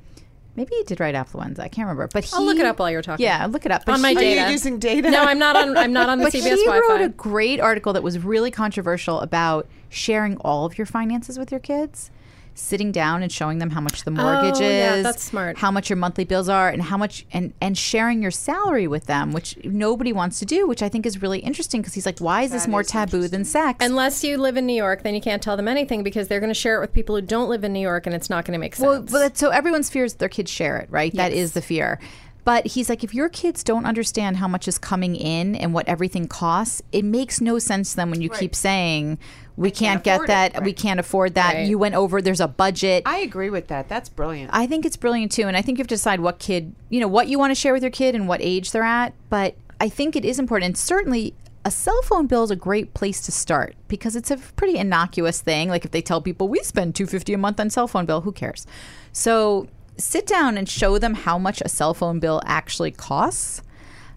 [0.57, 1.59] Maybe he did write Affluenza.
[1.61, 2.09] I can't remember.
[2.13, 3.25] But he, I'll look it up while you're talking.
[3.25, 3.85] Yeah, look it up.
[3.85, 5.11] But On my he- Are you using data?
[5.11, 5.77] No, I'm not on.
[5.77, 6.89] I'm not on the But CBS he Wi-Fi.
[6.89, 11.51] wrote a great article that was really controversial about sharing all of your finances with
[11.51, 12.11] your kids.
[12.57, 15.59] Sitting down and showing them how much the mortgage Oh, yeah, is, that's smart.
[15.59, 19.07] how much your monthly bills are, and how much and and sharing your salary with
[19.07, 22.21] them, which nobody wants to do, which I think is really interesting because he's like,
[22.21, 23.85] why is this more taboo than sex?
[23.85, 26.49] Unless you live in New York, then you can't tell them anything because they're going
[26.51, 28.53] to share it with people who don't live in New York, and it's not going
[28.53, 28.87] to make sense.
[28.87, 31.13] Well, but so everyone's fears that their kids share it, right?
[31.15, 31.99] That is the fear.
[32.45, 35.89] But he's like, if your kids don't understand how much is coming in and what
[35.89, 39.19] everything costs, it makes no sense to them when you keep saying,
[39.57, 41.67] we can't, get afford it." that, we can't afford that, Right.
[41.69, 43.03] you went over, there's a budget.
[43.07, 43.89] I agree with that.
[43.89, 44.51] That's brilliant.
[44.53, 45.47] I think it's brilliant too.
[45.49, 47.55] And I think you have to decide what kid, you know, what you want to
[47.55, 49.15] share with your kid and what age they're at.
[49.31, 50.67] But I think it is important.
[50.67, 51.35] And certainly,
[51.67, 55.41] a cell phone bill is a great place to start because it's a pretty innocuous
[55.41, 55.71] thing.
[55.71, 58.21] Like if they tell people we spend two fifty a month on cell phone bill,
[58.21, 58.67] who cares?
[59.13, 63.63] So sit down and show them how much a cell phone bill actually costs.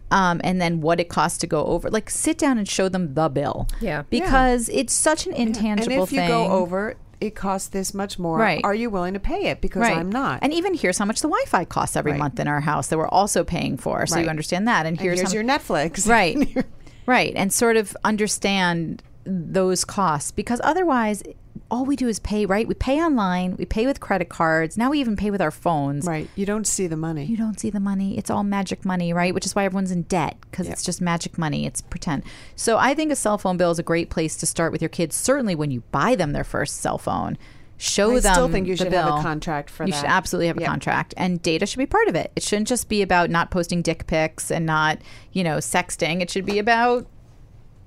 [0.09, 1.89] Um, and then what it costs to go over.
[1.89, 3.67] Like, sit down and show them the bill.
[3.81, 4.03] Yeah.
[4.09, 8.37] Because it's such an intangible and if you go over, it costs this much more.
[8.37, 8.61] Right.
[8.63, 9.59] Are you willing to pay it?
[9.59, 9.97] Because Right.
[9.97, 10.39] I'm not.
[10.41, 12.19] And even here's how much the Wi-Fi costs every Right.
[12.19, 14.05] month in our house that we're also paying for.
[14.07, 14.85] So you understand that.
[14.85, 16.07] And And here's, here's how your Netflix.
[16.09, 16.65] right,
[17.05, 21.21] right, and sort of understand those costs because otherwise,
[21.69, 22.45] all we do is pay.
[22.45, 24.77] Right, we pay online, we pay with credit cards.
[24.77, 26.05] Now we even pay with our phones.
[26.05, 26.29] Right.
[26.35, 27.25] You don't see the money.
[27.25, 28.17] You don't see the money.
[28.17, 29.33] It's all magic money, right?
[29.33, 31.65] Which is why everyone's in debt because it's just magic money.
[31.65, 32.23] It's pretend.
[32.55, 34.89] So I think a cell phone bill is a great place to start with your
[34.89, 35.15] kids.
[35.15, 37.37] Certainly when you buy them their first cell phone,
[37.77, 38.33] show I them.
[38.33, 39.21] still think you the should have a bill.
[39.21, 39.99] contract for you that.
[39.99, 40.69] should absolutely have a Yep.
[40.69, 42.31] contract, and data should be part of it.
[42.35, 44.97] It shouldn't just be about not posting dick pics and not
[45.31, 46.21] you know sexting.
[46.21, 47.05] It should be about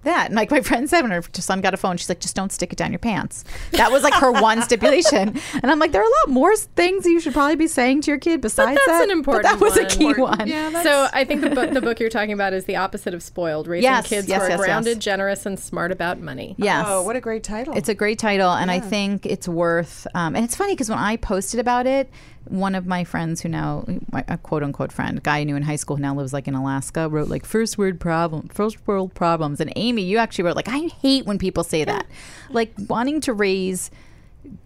[0.04, 0.26] that.
[0.26, 2.50] And like my friend said, when her son got a phone, she's like, just don't
[2.52, 3.44] stick it down your pants.
[3.72, 5.38] That was like her one stipulation.
[5.62, 8.10] And I'm like, there are a lot more things you should probably be saying to
[8.10, 9.04] your kid besides that's that.
[9.04, 9.84] an important But that was one.
[9.84, 10.48] a key one.
[10.48, 13.22] Yeah, so I think the book, the book you're talking about is the opposite of
[13.22, 14.66] spoiled, raising Yes, kids yes, who are yes, yes.
[14.66, 16.54] grounded, generous, and smart about money.
[16.58, 16.86] Yes.
[16.88, 17.76] Oh, what a great title.
[17.76, 20.06] It's a great title, and I think it's worth.
[20.14, 22.08] Um, and it's funny because when I posted about it,
[22.50, 25.76] one of my friends who now, a quote unquote friend, guy I knew in high
[25.76, 29.60] school who now lives like in Alaska, wrote like first word problem, first world problems.
[29.60, 32.06] And Amy, you actually wrote like, I hate when people say that,
[32.50, 33.90] like wanting to raise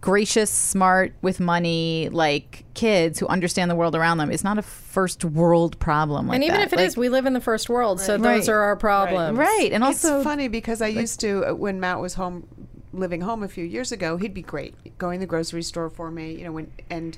[0.01, 4.61] gracious, smart, with money, like kids who understand the world around them is not a
[4.61, 6.27] first world problem.
[6.27, 6.67] Like and even that.
[6.67, 8.21] if it Like- is, we live in the first world, so Right.
[8.37, 9.37] those are our problems.
[9.37, 12.47] right, and also it's funny because I used to uh, when Matt was home
[12.93, 16.09] living home a few years ago, he'd be great going to the grocery store for
[16.09, 17.17] me, you know, when and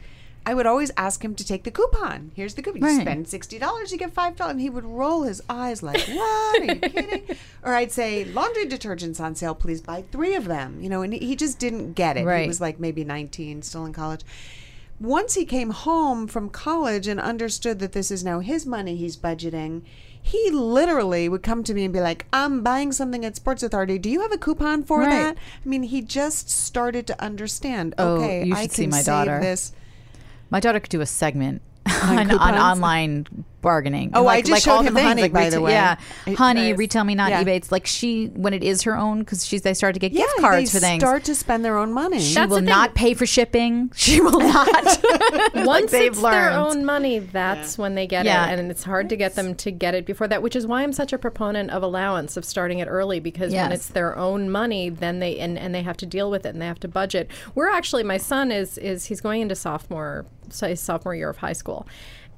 [0.50, 2.32] I would always ask him to take the coupon.
[2.34, 2.82] Here's the coupon.
[2.82, 3.02] You Right.
[3.02, 6.62] spend sixty dollars, you get five dollars, and he would roll his eyes like, "What?
[6.62, 7.24] Are you kidding?"
[7.64, 9.54] Or I'd say, "Laundry detergent's on sale.
[9.56, 12.26] Please buy three of them." You know, and he just didn't get it.
[12.26, 12.44] Right.
[12.44, 14.22] He was like maybe nineteen, still in college.
[15.00, 19.16] Once he came home from college and understood that this is now his money he's
[19.16, 19.82] budgeting,
[20.20, 24.00] he literally would come to me and be like, I'm buying something at Sports Authority.
[24.00, 25.10] Do you have a coupon for Right.
[25.10, 25.38] that?
[25.64, 29.40] I mean, he just started to understand, Oh, okay, I can see my save daughter.
[29.40, 29.72] this.
[30.50, 31.62] My daughter could do a segment
[32.04, 33.28] on, on online
[33.62, 34.12] bargaining.
[34.13, 35.60] Oh, And, I like, just like showed all the him things, Honey, like by the
[35.62, 35.72] way.
[35.72, 36.78] Yeah, It- honey, nice.
[36.78, 37.43] retail me not Yeah.
[37.43, 37.56] eBay.
[37.58, 40.22] It's like she when it is her own because she's they start to get Yeah,
[40.24, 41.02] gift cards they for things.
[41.02, 42.20] start to spend their own money.
[42.20, 43.91] she That's will not pay for shipping.
[43.96, 45.00] She will not.
[45.56, 48.50] Once they've it's their own money, that's when they get Yeah.
[48.52, 50.41] it, and it's hard to get them to get it before that.
[50.41, 53.72] Which is why I'm such a proponent of allowance of starting it early because when
[53.72, 56.62] it's their own money, then they and, and they have to deal with it and
[56.62, 57.30] they have to budget.
[57.56, 61.38] We're actually my son is is he's going into sophomore so his sophomore year of
[61.38, 61.86] high school,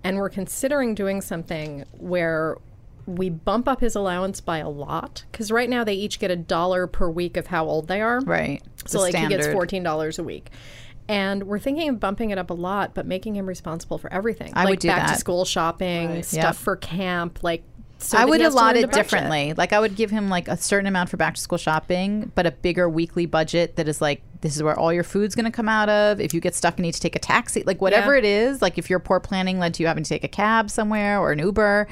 [0.03, 2.57] and we're considering doing something where
[3.05, 6.35] we bump up his allowance by a lot because right now they each get a
[6.35, 8.19] dollar per week of how old they are.
[8.21, 8.62] right.
[8.85, 10.49] So The like he gets fourteen dollars a week.
[11.07, 14.51] And we're thinking of bumping it up a lot, but making him responsible for everything.
[14.55, 15.13] I like would do back that.
[15.15, 16.55] to school shopping, stuff Yep.
[16.55, 17.63] for camp, like
[17.99, 19.03] so I would he has to allot learn to it budget.
[19.03, 19.53] differently.
[19.53, 22.45] Like I would give him like a certain amount for back to school shopping, but
[22.45, 25.51] a bigger weekly budget that is like this is where all your food's going to
[25.51, 26.21] come out of.
[26.21, 28.19] If you get stuck and need to take a taxi, like whatever Yeah.
[28.19, 30.69] it is, like if your poor planning led to you having to take a cab
[30.69, 31.88] somewhere or an Uber,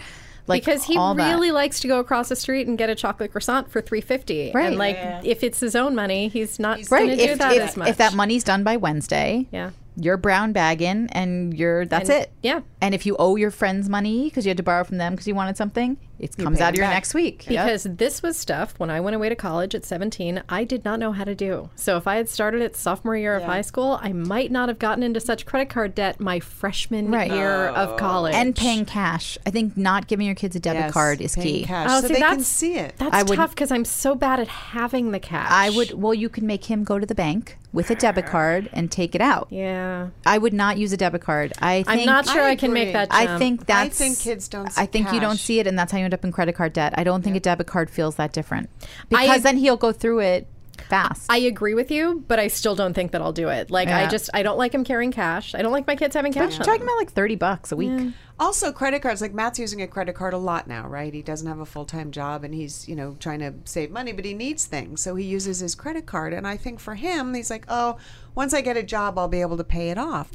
[0.47, 1.29] like because he all that.
[1.33, 4.51] really likes to go across the street and get a chocolate croissant for three fifty.
[4.55, 4.67] Right.
[4.67, 7.05] And like if it's his own money, he's not right.
[7.05, 7.89] going to do If, that if, as much.
[7.89, 9.71] if that money's done by Wednesday, yeah.
[9.99, 12.31] You're brown bagging and you're that's And- it.
[12.43, 12.62] yeah.
[12.81, 15.27] And if you owe your friends money because you had to borrow from them because
[15.27, 16.95] you wanted something, it comes out of your back.
[16.95, 17.45] next week.
[17.47, 17.65] Yep.
[17.65, 20.99] Because this was stuff when I went away to college at 17, I did not
[20.99, 21.69] know how to do.
[21.75, 24.80] So if I had started at sophomore year of high school, I might not have
[24.80, 27.32] gotten into such credit card debt my freshman Right.
[27.32, 27.95] year of oh.
[27.95, 28.34] college.
[28.36, 29.38] and paying cash.
[29.45, 31.63] I think not giving your kids a debit Yes, card is key.
[31.63, 32.95] Cash, oh, oh, so see, they can see it.
[32.97, 35.47] That's I tough because I'm so bad at having the cash.
[35.49, 35.93] I would.
[35.93, 39.13] Well, you can make him go to the bank with a debit card and take
[39.13, 39.47] it out.
[39.51, 40.10] Yeah.
[40.25, 41.53] I would not use a debit card.
[41.62, 42.93] I think, I'm not sure I I, can make agree.
[42.93, 43.39] that I jump.
[43.39, 45.97] think I think kids don't see I think you don't see it, and that's how
[45.99, 46.93] you end up in credit card debt.
[46.97, 48.69] I don't think a debit card feels that different
[49.09, 50.47] because then he'll go through it
[50.81, 51.25] fast.
[51.29, 53.69] I agree with you, but I still don't think that I'll do it.
[53.71, 54.07] Like I Yeah.
[54.09, 55.53] just I don't like him carrying cash.
[55.55, 56.53] I don't like my kids having cash.
[56.53, 56.89] You're on talking them.
[56.89, 58.13] about like thirty bucks a week.
[58.39, 59.19] Also, credit cards.
[59.19, 61.11] Like Matt's using a credit card a lot now, right?
[61.11, 64.11] He doesn't have a full time job, and he's you know trying to save money,
[64.11, 66.33] but he needs things, so he uses his credit card.
[66.33, 67.97] And I think for him, he's like, oh,
[68.35, 70.29] once I get a job, I'll be able to pay it off.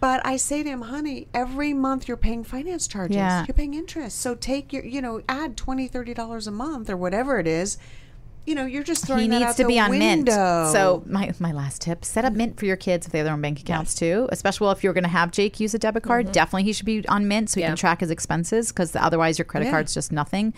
[0.00, 3.16] But I say to him, honey, every month you're paying finance charges.
[3.16, 3.44] Yeah.
[3.46, 4.18] You're paying interest.
[4.20, 7.76] So take your, you know, add twenty, thirty dollars a month or whatever it is.
[8.48, 10.28] You know, you're just throwing he needs out to be on mint.
[10.30, 13.34] So my my last tip: set up mint for your kids if they have their
[13.34, 14.26] own bank accounts too.
[14.32, 16.32] Especially well, if you're going to have Jake use a debit card, mm-hmm.
[16.32, 17.68] definitely he should be on mint so he Yeah.
[17.68, 19.72] can track his expenses because otherwise your credit Yeah.
[19.72, 20.54] card's just nothing.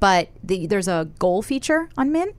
[0.00, 2.34] But the, there's a goal feature on mint,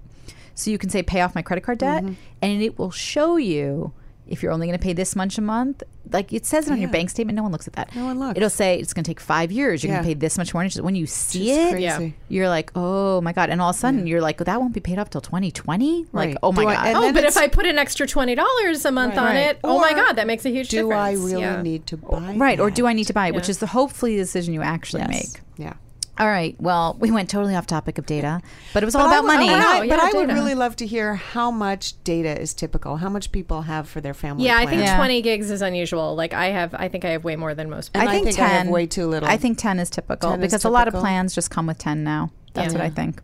[0.53, 2.13] so you can say pay off my credit card debt, mm-hmm.
[2.43, 3.93] and it will show you.
[4.31, 6.79] If you're only going to pay this much a month, like it says it on
[6.81, 7.95] your bank statement, no one looks at that.
[7.95, 8.37] No one looks.
[8.37, 9.83] It'll say it's going to take five years.
[9.83, 10.81] You're going to pay this much more interest.
[10.83, 11.83] When you see Just it, crazy.
[11.83, 12.09] Yeah.
[12.29, 13.49] you're like, oh my god!
[13.49, 16.07] And all of a sudden, you're like, that won't be paid off till 2020.
[16.13, 16.37] Like, Right.
[16.41, 16.87] oh my Do god!
[16.87, 19.35] and Oh, but if I put an extra twenty dollars a month on Right.
[19.51, 21.19] it, oh my god, that makes a huge do difference.
[21.19, 21.61] Do I really Yeah.
[21.61, 22.35] need to buy?
[22.37, 22.87] right, or do?
[22.87, 23.35] I need to buy it?
[23.35, 25.41] Which is the hopefully the decision you actually make.
[25.57, 25.73] Yeah.
[26.19, 26.55] All right.
[26.59, 28.41] Well, we went totally off topic of data,
[28.73, 29.47] but it was all But I about would- money.
[29.47, 30.33] But, I, Oh, but yeah, I would data.
[30.33, 32.97] really love to hear how much data is typical.
[32.97, 34.45] How much people have for their family.
[34.45, 34.97] Yeah, I think Yeah.
[34.97, 36.13] twenty gigs is unusual.
[36.15, 38.07] Like I have, I think I have way more than most people.
[38.07, 39.27] I I think think I 10 have way too little.
[39.27, 41.77] I think 10 is typical 10 is because a lot of plans just come with
[41.79, 42.29] 10 now.
[42.53, 42.79] That's Yeah.
[42.79, 43.21] what I think.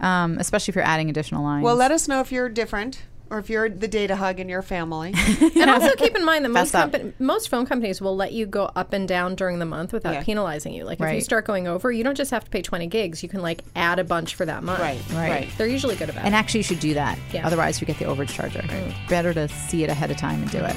[0.00, 1.64] Um, especially if you're adding additional lines.
[1.64, 3.02] Well, let us know if you're different.
[3.30, 5.14] Or if you're the data hug in your family.
[5.56, 8.70] And also keep in mind that most, compa- most phone companies will let you go
[8.76, 10.22] up and down during the month without Yeah.
[10.22, 10.84] penalizing you.
[10.84, 13.22] Like if you start going over, you don't just have to pay 20 gigs.
[13.22, 14.78] You can like add a bunch for that month.
[14.80, 15.30] Right, Right.
[15.30, 15.48] right.
[15.58, 16.28] They're usually good about And it.
[16.28, 17.18] And actually, you should do that.
[17.32, 17.46] Yeah.
[17.46, 18.62] Otherwise, you get the overage charger.
[19.08, 20.76] Better to see it ahead of time and do it.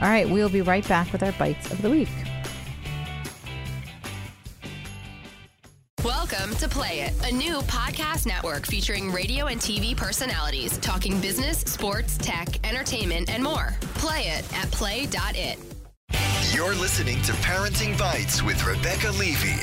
[0.00, 2.08] All right, we'll be right back with our bites of the week.
[6.04, 11.58] Welcome to Play It, a new podcast network featuring radio and TV personalities talking business,
[11.58, 13.76] sports, tech, entertainment, and more.
[13.94, 15.58] Play it at play.it.
[16.52, 19.60] You're listening to Parenting Bites with Rebecca Levey.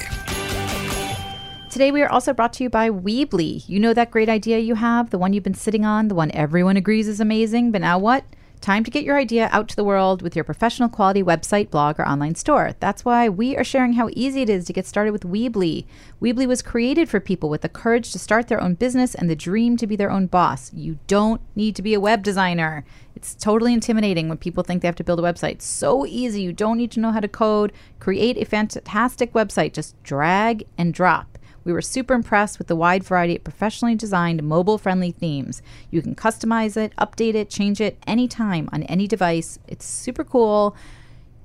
[1.70, 3.68] Today, we are also brought to you by Weebly.
[3.68, 6.32] You know that great idea you have, the one you've been sitting on, the one
[6.32, 8.24] everyone agrees is amazing, but now what?
[8.62, 11.97] Time to get your idea out to the world with your professional quality website, blog,
[11.97, 12.76] or online store.
[12.82, 15.86] That's why we are sharing how easy it is to get started with Weebly.
[16.22, 19.36] Weebly was created for people with the courage to start their own business and the
[19.36, 20.74] dream to be their own boss.
[20.74, 22.84] You don't need to be a web designer.
[23.16, 25.62] It's totally intimidating when people think they have to build a website.
[25.62, 26.41] So easy.
[26.41, 27.72] You don't need to know how to code.
[28.01, 29.72] Create a fantastic website.
[29.72, 31.39] Just drag and drop.
[31.64, 35.62] We were super impressed with the wide variety of professionally designed, mobile friendly themes.
[35.91, 39.60] You can customize it, update it, change it anytime on any device.
[39.68, 40.76] It's super cool.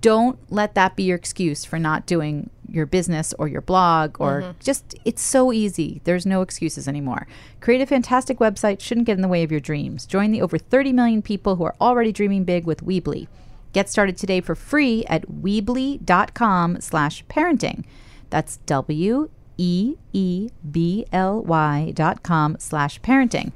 [0.01, 4.43] Don't let that be your excuse for not doing your business or your blog or
[4.43, 4.59] mm-hmm.
[4.61, 6.01] just, it's so easy.
[6.05, 7.27] There's no excuses anymore.
[7.61, 10.07] Create a fantastic website shouldn't get in the way of your dreams.
[10.07, 13.29] Join the over 30 million people who are already dreaming big with Weebly.
[13.73, 17.85] Get started today for free at weebly.com slash parenting.
[18.31, 23.53] That's W E E B L Y dot com slash parenting.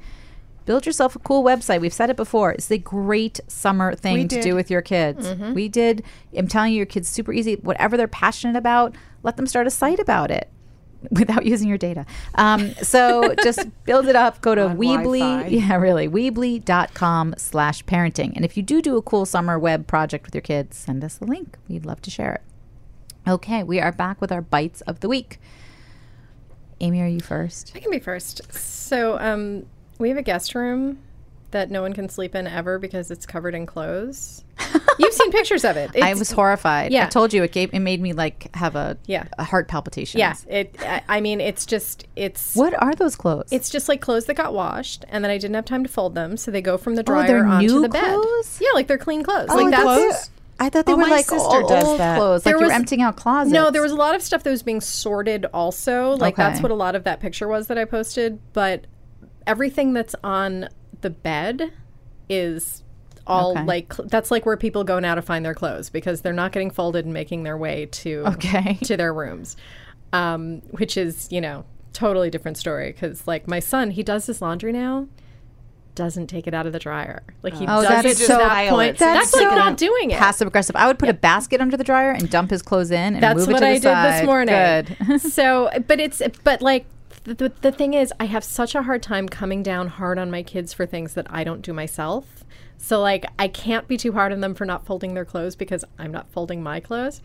[0.65, 1.81] Build yourself a cool website.
[1.81, 2.51] We've said it before.
[2.51, 5.27] It's a great summer thing to do with your kids.
[5.55, 6.03] We did.
[6.37, 7.55] I'm telling you, your kids super easy.
[7.55, 10.47] Whatever they're passionate about, let them start a site about it
[11.11, 12.05] without using your data.
[12.35, 14.41] Um, so just build it up.
[14.41, 15.19] Go to On Weebly.
[15.19, 15.47] Wi-Fi.
[15.47, 16.07] Yeah, really.
[16.07, 18.33] Weebly.com slash parenting.
[18.35, 21.19] And if you do do a cool summer web project with your kids, send us
[21.19, 21.57] a link.
[21.67, 22.41] We'd love to share it.
[23.27, 25.39] Okay, we are back with our bites of the week.
[26.81, 27.71] Amy, are you first?
[27.75, 28.41] I can be first.
[28.53, 29.65] So, um,
[29.97, 30.99] we have a guest room
[31.51, 34.43] that no one can sleep in ever because it's covered in clothes.
[34.99, 35.91] You've seen pictures of it.
[36.01, 36.91] I was horrified.
[36.91, 37.05] Yeah.
[37.05, 39.25] I told you it gave it made me like have a Yeah.
[39.39, 40.19] a heart palpitation.
[40.19, 40.75] Yeah, it.
[40.81, 43.47] I, I mean, it's just it's What are those clothes?
[43.51, 46.13] it's just like clothes that got washed, and then I didn't have time to fold
[46.13, 48.03] them, so they go from the Oh, dryer they're onto the bed.
[48.13, 48.59] clothes?
[48.61, 49.47] Yeah, like they're clean clothes.
[49.49, 50.28] Oh, like that's clothes?
[50.59, 52.17] I thought they Oh, were my like sister old, does that.
[52.17, 52.43] clothes.
[52.43, 53.51] There like you're emptying out closets.
[53.53, 56.11] No, there was a lot of stuff that was being sorted also.
[56.17, 58.85] Like that's what a lot of that picture was that I posted, but
[59.47, 60.67] everything that's on
[61.01, 61.71] the bed
[62.27, 62.83] is
[63.25, 63.63] all Okay.
[63.63, 66.51] like cl- that's like where people go now to find their clothes because they're not
[66.51, 68.73] getting folded and making their way to Okay.
[68.83, 69.55] to their rooms.
[70.13, 74.41] Um, which is, you know, totally different story cuz like my son, he does his
[74.41, 75.07] laundry now
[75.95, 77.23] doesn't take it out of the dryer.
[77.43, 78.97] Like he Oh, does that's it to so- that point.
[78.97, 80.17] That's That's, like so not doing it.
[80.19, 80.75] passive aggressive.
[80.75, 83.39] I would put a basket under the dryer and dump his clothes in and That's
[83.39, 84.55] move it what to the I did this morning.
[85.07, 85.21] Good.
[85.33, 86.85] so, but it's but like
[87.25, 90.31] the, the, the thing is, I have such a hard time coming down hard on
[90.31, 92.45] my kids for things that I don't do myself.
[92.77, 95.83] So like I can't be too hard on them for not folding their clothes because
[95.97, 97.21] I'm not folding my clothes.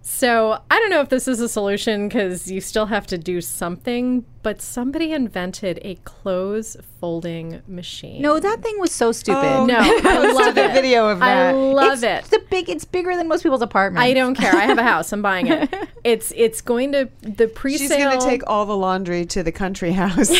[0.00, 3.40] So I don't know if this is a solution because you still have to do
[3.40, 4.24] something.
[4.48, 8.22] But somebody invented a clothes folding machine.
[8.22, 9.44] No, that thing was so stupid.
[9.44, 10.72] Oh, no, I love a it.
[10.72, 11.48] video of that.
[11.48, 12.30] I love it's it.
[12.30, 14.06] The big, it's bigger than most people's apartments.
[14.06, 14.54] I don't care.
[14.54, 15.12] I have a house.
[15.12, 15.68] I'm buying it.
[16.02, 17.88] It's it's going to the pre-sale.
[17.88, 20.30] She's going to take all the laundry to the country house.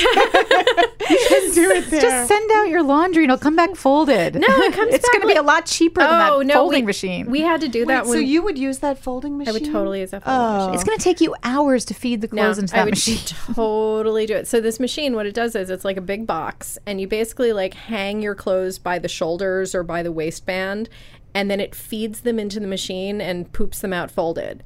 [1.09, 2.01] Just do it there.
[2.03, 4.35] Just send out your laundry and it'll come back folded.
[4.35, 6.55] No, it comes it's back going to be a lot cheaper than that Oh no,
[6.55, 7.31] folding we, machine.
[7.31, 9.49] We had to do that Wait, when so you would use that folding machine?
[9.49, 10.57] I would totally use that folding Oh.
[10.67, 10.75] machine.
[10.75, 12.91] it's going to take you hours to feed the No, clothes into I that would
[12.93, 13.17] machine.
[13.19, 13.55] totally
[14.03, 14.47] do it.
[14.49, 17.53] So this machine, what it does is it's like a big box, and you basically
[17.53, 20.89] like hang your clothes by the shoulders or by the waistband,
[21.35, 24.63] and then it feeds them into the machine and poops them out folded.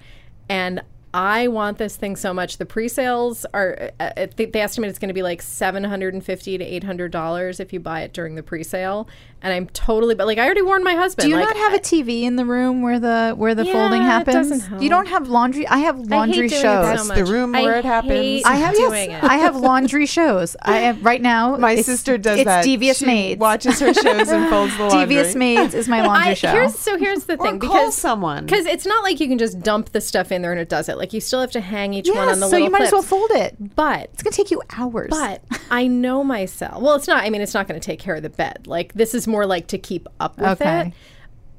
[0.48, 0.82] And
[1.14, 2.56] I want this thing so much.
[2.56, 6.14] The pre-sales are uh, uh, they, they estimate it's going to be like seven hundred
[6.14, 9.08] and fifty to eight hundred dollars if you buy it during the pre-sale.
[9.44, 11.24] And I'm totally, but like I already warned my husband.
[11.26, 13.72] Do you like, not have a TV in the room where the where the Yeah,
[13.72, 14.50] folding it happens?
[14.50, 15.66] doesn't You don't have laundry.
[15.66, 16.62] I have I hate laundry doing it shows.
[16.62, 17.18] so That's much.
[17.18, 18.12] the room I where it happens.
[18.12, 19.28] hate I have doing yes, it.
[19.30, 20.56] I have laundry shows.
[20.62, 21.56] I have right now.
[21.56, 22.64] My it's- sister does it's that.
[22.64, 23.40] Devious she Maids.
[23.40, 25.00] watches her shows and folds the laundry.
[25.00, 26.52] Devious Maids is my laundry I, show.
[26.52, 28.46] Here's, so here's the Or thing, call because someone.
[28.46, 30.88] because it's not like you can just dump the stuff in there and it does
[30.88, 30.96] it.
[31.02, 32.50] Like you still have to hang each one on the wall.
[32.50, 33.56] so you might as well fold it.
[33.74, 35.08] But It's gonna take you hours.
[35.10, 36.80] but I know myself.
[36.80, 37.24] Well, it's not.
[37.24, 38.68] I mean, it's not going to take care of the bed.
[38.68, 40.80] Like this is more like to keep up with Okay.
[40.88, 40.92] it.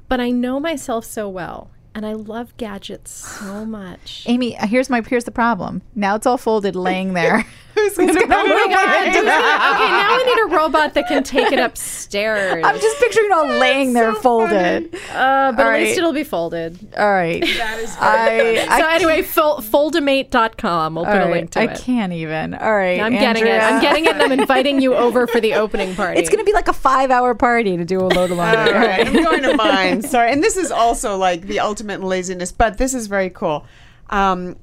[0.08, 4.24] But I know myself so well, and I love gadgets so much.
[4.28, 5.82] Amy, here's my here's the problem.
[5.94, 7.46] Now it's all folded, laying there.
[7.76, 9.08] Who's gonna move Oh my God.
[9.08, 9.76] into the house?
[9.76, 12.64] okay, now I need a robot that can take it upstairs.
[12.66, 14.94] I'm just picturing it all laying there folded.
[15.12, 16.78] uh, but All at least it'll be folded.
[16.98, 17.42] All right.
[17.42, 20.96] That is I, I so anyway, fol- foldimate.com.
[20.96, 21.70] We'll put all a link to I it.
[21.72, 22.54] I can't even.
[22.54, 23.00] All right.
[23.00, 23.62] I'm getting it.
[23.62, 24.14] I'm getting it.
[24.14, 26.20] and I'm inviting you over for the opening party.
[26.20, 28.74] It's going to be like a five hour party to do a load of laundry.
[28.74, 30.02] All right, I'm going to mine.
[30.02, 33.66] Sorry, and this is also like the ultimate in laziness, but this is very cool.
[34.10, 34.58] Um,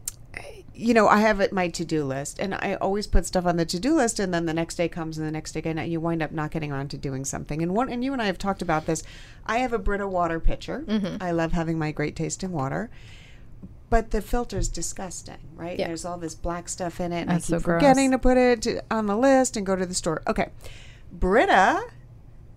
[0.81, 3.57] you know, I have it my to do list, and I always put stuff on
[3.57, 5.81] the to do list, and then the next day comes, and the next day, and
[5.91, 7.62] you wind up not getting around to doing something.
[7.62, 9.03] And one, and you and I have talked about this.
[9.47, 10.85] I have a Brita water pitcher.
[10.87, 11.22] Mm-hmm.
[11.22, 12.91] I love having my great tasting water.
[13.91, 15.76] But the filter's disgusting, right?
[15.76, 15.89] Yeah.
[15.89, 17.76] There's all this black stuff in it, and That's I keep gross.
[17.81, 20.22] forgetting to put it to- on the list and go to the store.
[20.28, 20.51] Okay,
[21.12, 21.83] Brita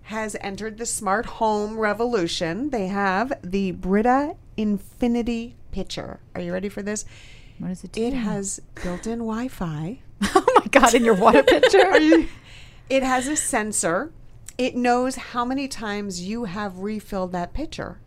[0.04, 2.70] has entered the smart home revolution.
[2.70, 6.20] They have the Brita Infinity Pitcher.
[6.36, 7.04] Are you ready for this?
[7.64, 8.04] What does it do?
[8.04, 10.00] It has built-in Wi-Fi.
[10.36, 11.94] oh my God, in your water pitcher?
[12.90, 14.12] It has a sensor.
[14.58, 18.00] It knows how many times you have refilled that pitcher.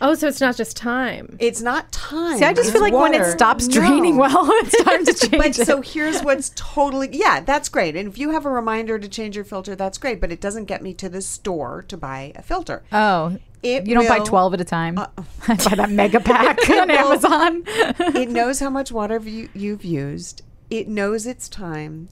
[0.00, 1.36] Oh, so it's not just time.
[1.38, 2.38] It's not time.
[2.38, 3.30] See, I just it's feel like when it water.
[3.32, 3.74] stops No.
[3.74, 5.66] draining well, it's time to change But it.
[5.66, 7.96] so here's what's totally yeah, that's great.
[7.96, 10.20] And if you have a reminder to change your filter, that's great.
[10.20, 12.82] But it doesn't get me to the store to buy a filter.
[12.92, 14.98] oh, It you don't buy 12 at a time?
[14.98, 15.06] Uh,
[15.48, 17.62] I buy that mega pack on will- Amazon.
[17.66, 20.42] it knows how much water you, you've used.
[20.70, 22.08] It knows its time.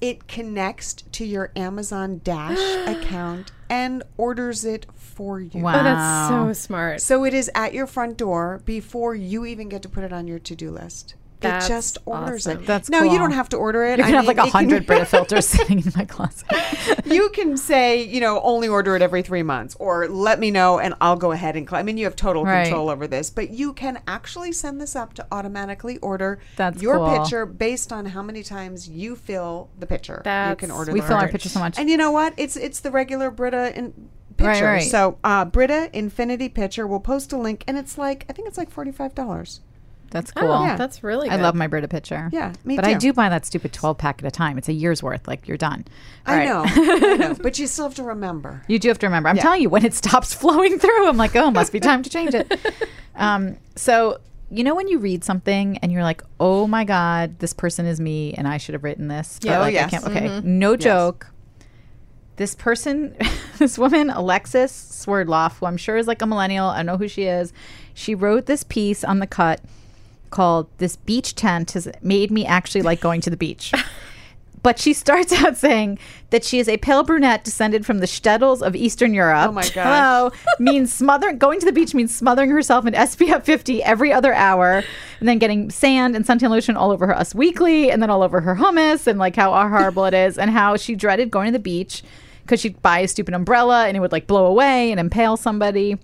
[0.00, 5.62] It connects to your Amazon Dash account and orders it for you.
[5.62, 5.80] Wow.
[5.80, 7.00] Oh, that's so smart.
[7.00, 10.28] So it is at your front door before you even get to put it on
[10.28, 11.14] your to-do list.
[11.42, 12.62] That's it just orders awesome.
[12.62, 12.66] it.
[12.66, 13.98] That's no, you don't have to order it.
[13.98, 16.46] You're I have mean, like a 100 Brita filters sitting in my closet.
[17.04, 20.78] you can say, you know, only order it every three months, or let me know
[20.78, 21.68] and I'll go ahead and.
[21.68, 22.64] Cl- I mean, you have total Right.
[22.64, 26.96] control over this, but you can actually send this up to automatically order That's your
[26.98, 27.18] cool.
[27.24, 30.22] pitcher based on how many times you fill the pitcher.
[30.48, 30.92] you can order.
[30.92, 31.48] We fill our pitcher.
[31.48, 31.78] so much.
[31.78, 32.34] and you know what?
[32.36, 33.92] It's it's the regular Brita in
[34.36, 34.48] pitcher.
[34.48, 34.82] Right, right.
[34.90, 36.86] So uh, Brita Infinity Pitcher.
[36.86, 39.60] We'll post a link, and it's like I think it's like forty five dollars.
[40.12, 40.52] That's cool.
[40.52, 40.76] Oh, Yeah.
[40.76, 42.28] that's really I love my Brita pitcher.
[42.32, 44.58] Yeah, me But I do buy that stupid 12 pack at a time.
[44.58, 45.26] It's a year's worth.
[45.26, 45.84] Like, you're done.
[46.26, 46.48] All I right.
[46.48, 48.62] know, I know, but you still have to remember.
[48.68, 49.28] You do have to remember.
[49.28, 49.42] I'm Yeah.
[49.42, 52.34] telling you, when it stops flowing through, I'm like, oh, must be time to change
[52.34, 52.52] it.
[53.16, 54.18] um, so,
[54.50, 57.98] you know, when you read something and you're like, oh my God, this person is
[57.98, 59.38] me and I should have written this.
[59.40, 59.56] but, Yeah.
[59.56, 59.90] Oh, like, I yes.
[59.90, 60.40] can't- okay.
[60.44, 61.28] No joke.
[62.36, 63.16] This person,
[63.58, 67.24] this woman, Alexis Swerdloff, who I'm sure is like a millennial, I know who she
[67.24, 67.52] is.
[67.94, 69.60] She wrote this piece on the cut
[70.32, 73.72] called This Beach Tent Has Made Me Actually Like Going to the Beach.
[74.62, 75.98] But she starts out saying
[76.30, 79.48] that she is a pale brunette descended from the shtetls of Eastern Europe.
[79.48, 79.72] Oh my gosh.
[79.74, 80.30] Hello.
[80.60, 84.84] means smothering, going to the beach means smothering herself in SPF 50 every other hour
[85.18, 88.22] and then getting sand and suntan lotion all over her Us Weekly and then all
[88.22, 91.52] over her hummus and like how horrible it is and how she dreaded going to
[91.52, 92.04] the beach
[92.42, 95.98] because she'd buy a stupid umbrella and it would like blow away and impale somebody.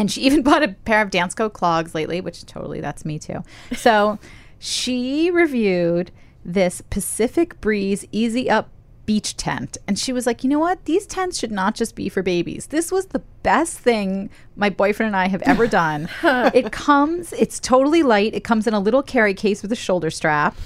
[0.00, 3.44] And she even bought a pair of Dansko clogs lately, which totally that's me too.
[3.76, 4.18] So
[4.58, 6.10] she reviewed
[6.42, 8.70] this Pacific Breeze Easy Up
[9.04, 9.76] beach tent.
[9.86, 10.86] And she was like, you know what?
[10.86, 12.68] These tents should not just be for babies.
[12.68, 16.08] This was the best thing my boyfriend and I have ever done.
[16.24, 18.34] it comes, it's totally light.
[18.34, 20.56] It comes in a little carry case with a shoulder strap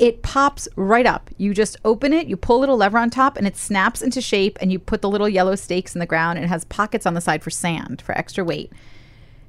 [0.00, 1.30] it pops right up.
[1.36, 4.22] You just open it, you pull a little lever on top, and it snaps into
[4.22, 4.58] shape.
[4.60, 7.14] And you put the little yellow stakes in the ground, and it has pockets on
[7.14, 8.72] the side for sand for extra weight.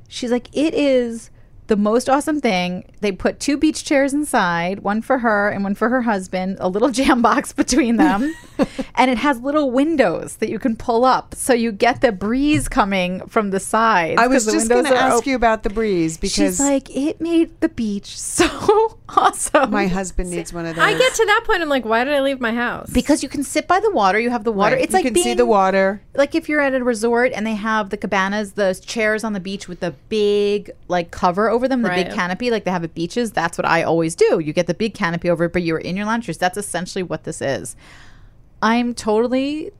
[0.09, 1.31] She's like, it is
[1.71, 2.83] the most awesome thing.
[2.99, 6.67] They put two beach chairs inside, one for her and one for her husband, a
[6.67, 8.35] little jam box between them.
[8.95, 11.33] and it has little windows that you can pull up.
[11.33, 14.17] So you get the breeze coming from the side.
[14.17, 17.61] I was just going to ask you about the breeze because She's like, it made
[17.61, 19.71] the beach so awesome.
[19.71, 20.83] my husband needs one of those.
[20.83, 21.61] I get to that point.
[21.61, 22.89] I'm like, why did I leave my house?
[22.89, 24.19] because you can sit by the water.
[24.19, 24.75] You have the water.
[24.75, 24.83] Right.
[24.83, 26.01] It's you like you can being, see the water.
[26.15, 29.39] Like if you're at a resort and they have the cabanas, the chairs on the
[29.39, 32.93] beach with the big like cover over them, the big canopy, like they have at
[32.93, 33.31] beaches.
[33.31, 34.39] That's what I always do.
[34.39, 36.37] You get the big canopy over it, but you're in your loungers.
[36.37, 37.75] That's essentially what this is.
[38.61, 39.71] I'm totally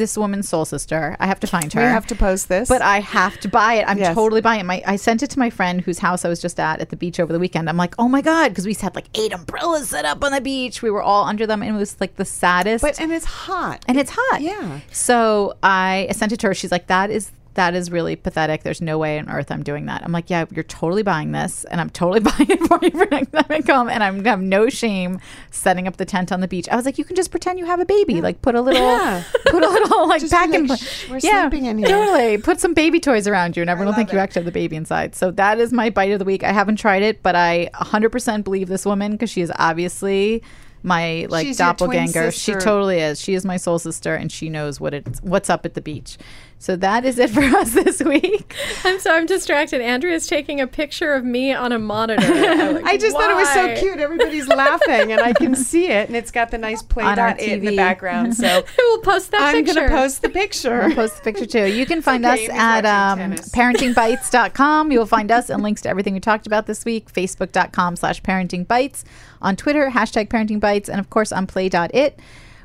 [0.00, 1.16] this woman's soul sister.
[1.20, 1.80] I have to find her.
[1.80, 2.68] We have to post this.
[2.68, 3.84] But I have to buy it.
[3.86, 4.14] I'm Yes.
[4.14, 4.64] totally buying it.
[4.64, 6.96] My, I sent it to my friend whose house I was just at at the
[6.96, 7.68] beach over the weekend.
[7.68, 10.40] I'm like, oh my god, because we had like eight umbrellas set up on the
[10.40, 10.82] beach.
[10.82, 12.82] We were all under them, and it was like the saddest.
[12.82, 13.84] but and it's hot.
[13.86, 14.40] and it's hot.
[14.40, 14.80] Yeah.
[14.90, 16.54] So I sent it to her.
[16.54, 17.30] She's like, that is
[17.60, 18.62] that is really pathetic.
[18.62, 20.02] There's no way on earth I'm doing that.
[20.02, 23.04] I'm like, yeah, you're totally buying this, and I'm totally buying it for you for
[23.10, 26.40] next time I come, and I'm gonna have no shame setting up the tent on
[26.40, 26.70] the beach.
[26.70, 28.80] I was like, you can just pretend you have a baby, like put a little,
[28.80, 29.22] Yeah.
[29.48, 32.72] put a little like Just packing, like, "Shh, we're sleeping in here." Totally, put some
[32.72, 35.14] baby toys around you, and everyone will think love you actually have the baby inside.
[35.14, 36.42] So that is my bite of the week.
[36.42, 40.42] I haven't tried it, but I 100% believe this woman because she is obviously
[40.82, 42.30] my like She's doppelganger.
[42.30, 43.20] She totally is.
[43.20, 46.16] She is my soul sister, and she knows what it's what's up at the beach.
[46.62, 48.54] So that is it for us this week.
[48.84, 49.80] I'm so I'm distracted.
[49.80, 52.20] Andrea's taking a picture of me on a monitor.
[52.70, 53.98] Like, I just thought it was so cute.
[53.98, 57.40] Everybody's laughing, and I can see it, and it's got the nice play On dot
[57.40, 58.34] it in the background.
[58.36, 59.74] So We'll post that I'm picture.
[59.74, 60.82] going to post the picture.
[60.82, 61.66] I'll post the picture too.
[61.66, 64.92] You can find okay, us at um, parentingbites.com.
[64.92, 67.10] You'll find us and links to everything we talked about this week.
[67.12, 69.04] Facebook.com slash parentingbites.
[69.40, 70.88] On Twitter, hashtag parentingbites.
[70.88, 72.18] And of course on play.it,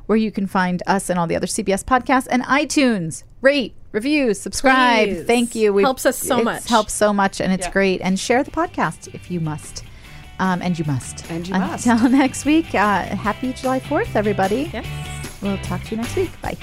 [0.05, 3.23] where you can find us and all the other CBS podcasts and iTunes.
[3.41, 5.07] Rate, review, subscribe.
[5.07, 5.23] Please.
[5.25, 5.73] Thank you.
[5.73, 6.67] We- Helps us so much.
[6.69, 7.71] Helps so much, and it's Yeah.
[7.71, 8.01] great.
[8.01, 9.83] And share the podcast if you must.
[10.37, 11.29] Um, and you must.
[11.31, 11.85] And you must.
[11.87, 14.69] Until next week, uh, happy July 4th, everybody.
[14.73, 14.85] Yes.
[15.41, 16.29] We'll talk to you next week.
[16.41, 16.57] Bye.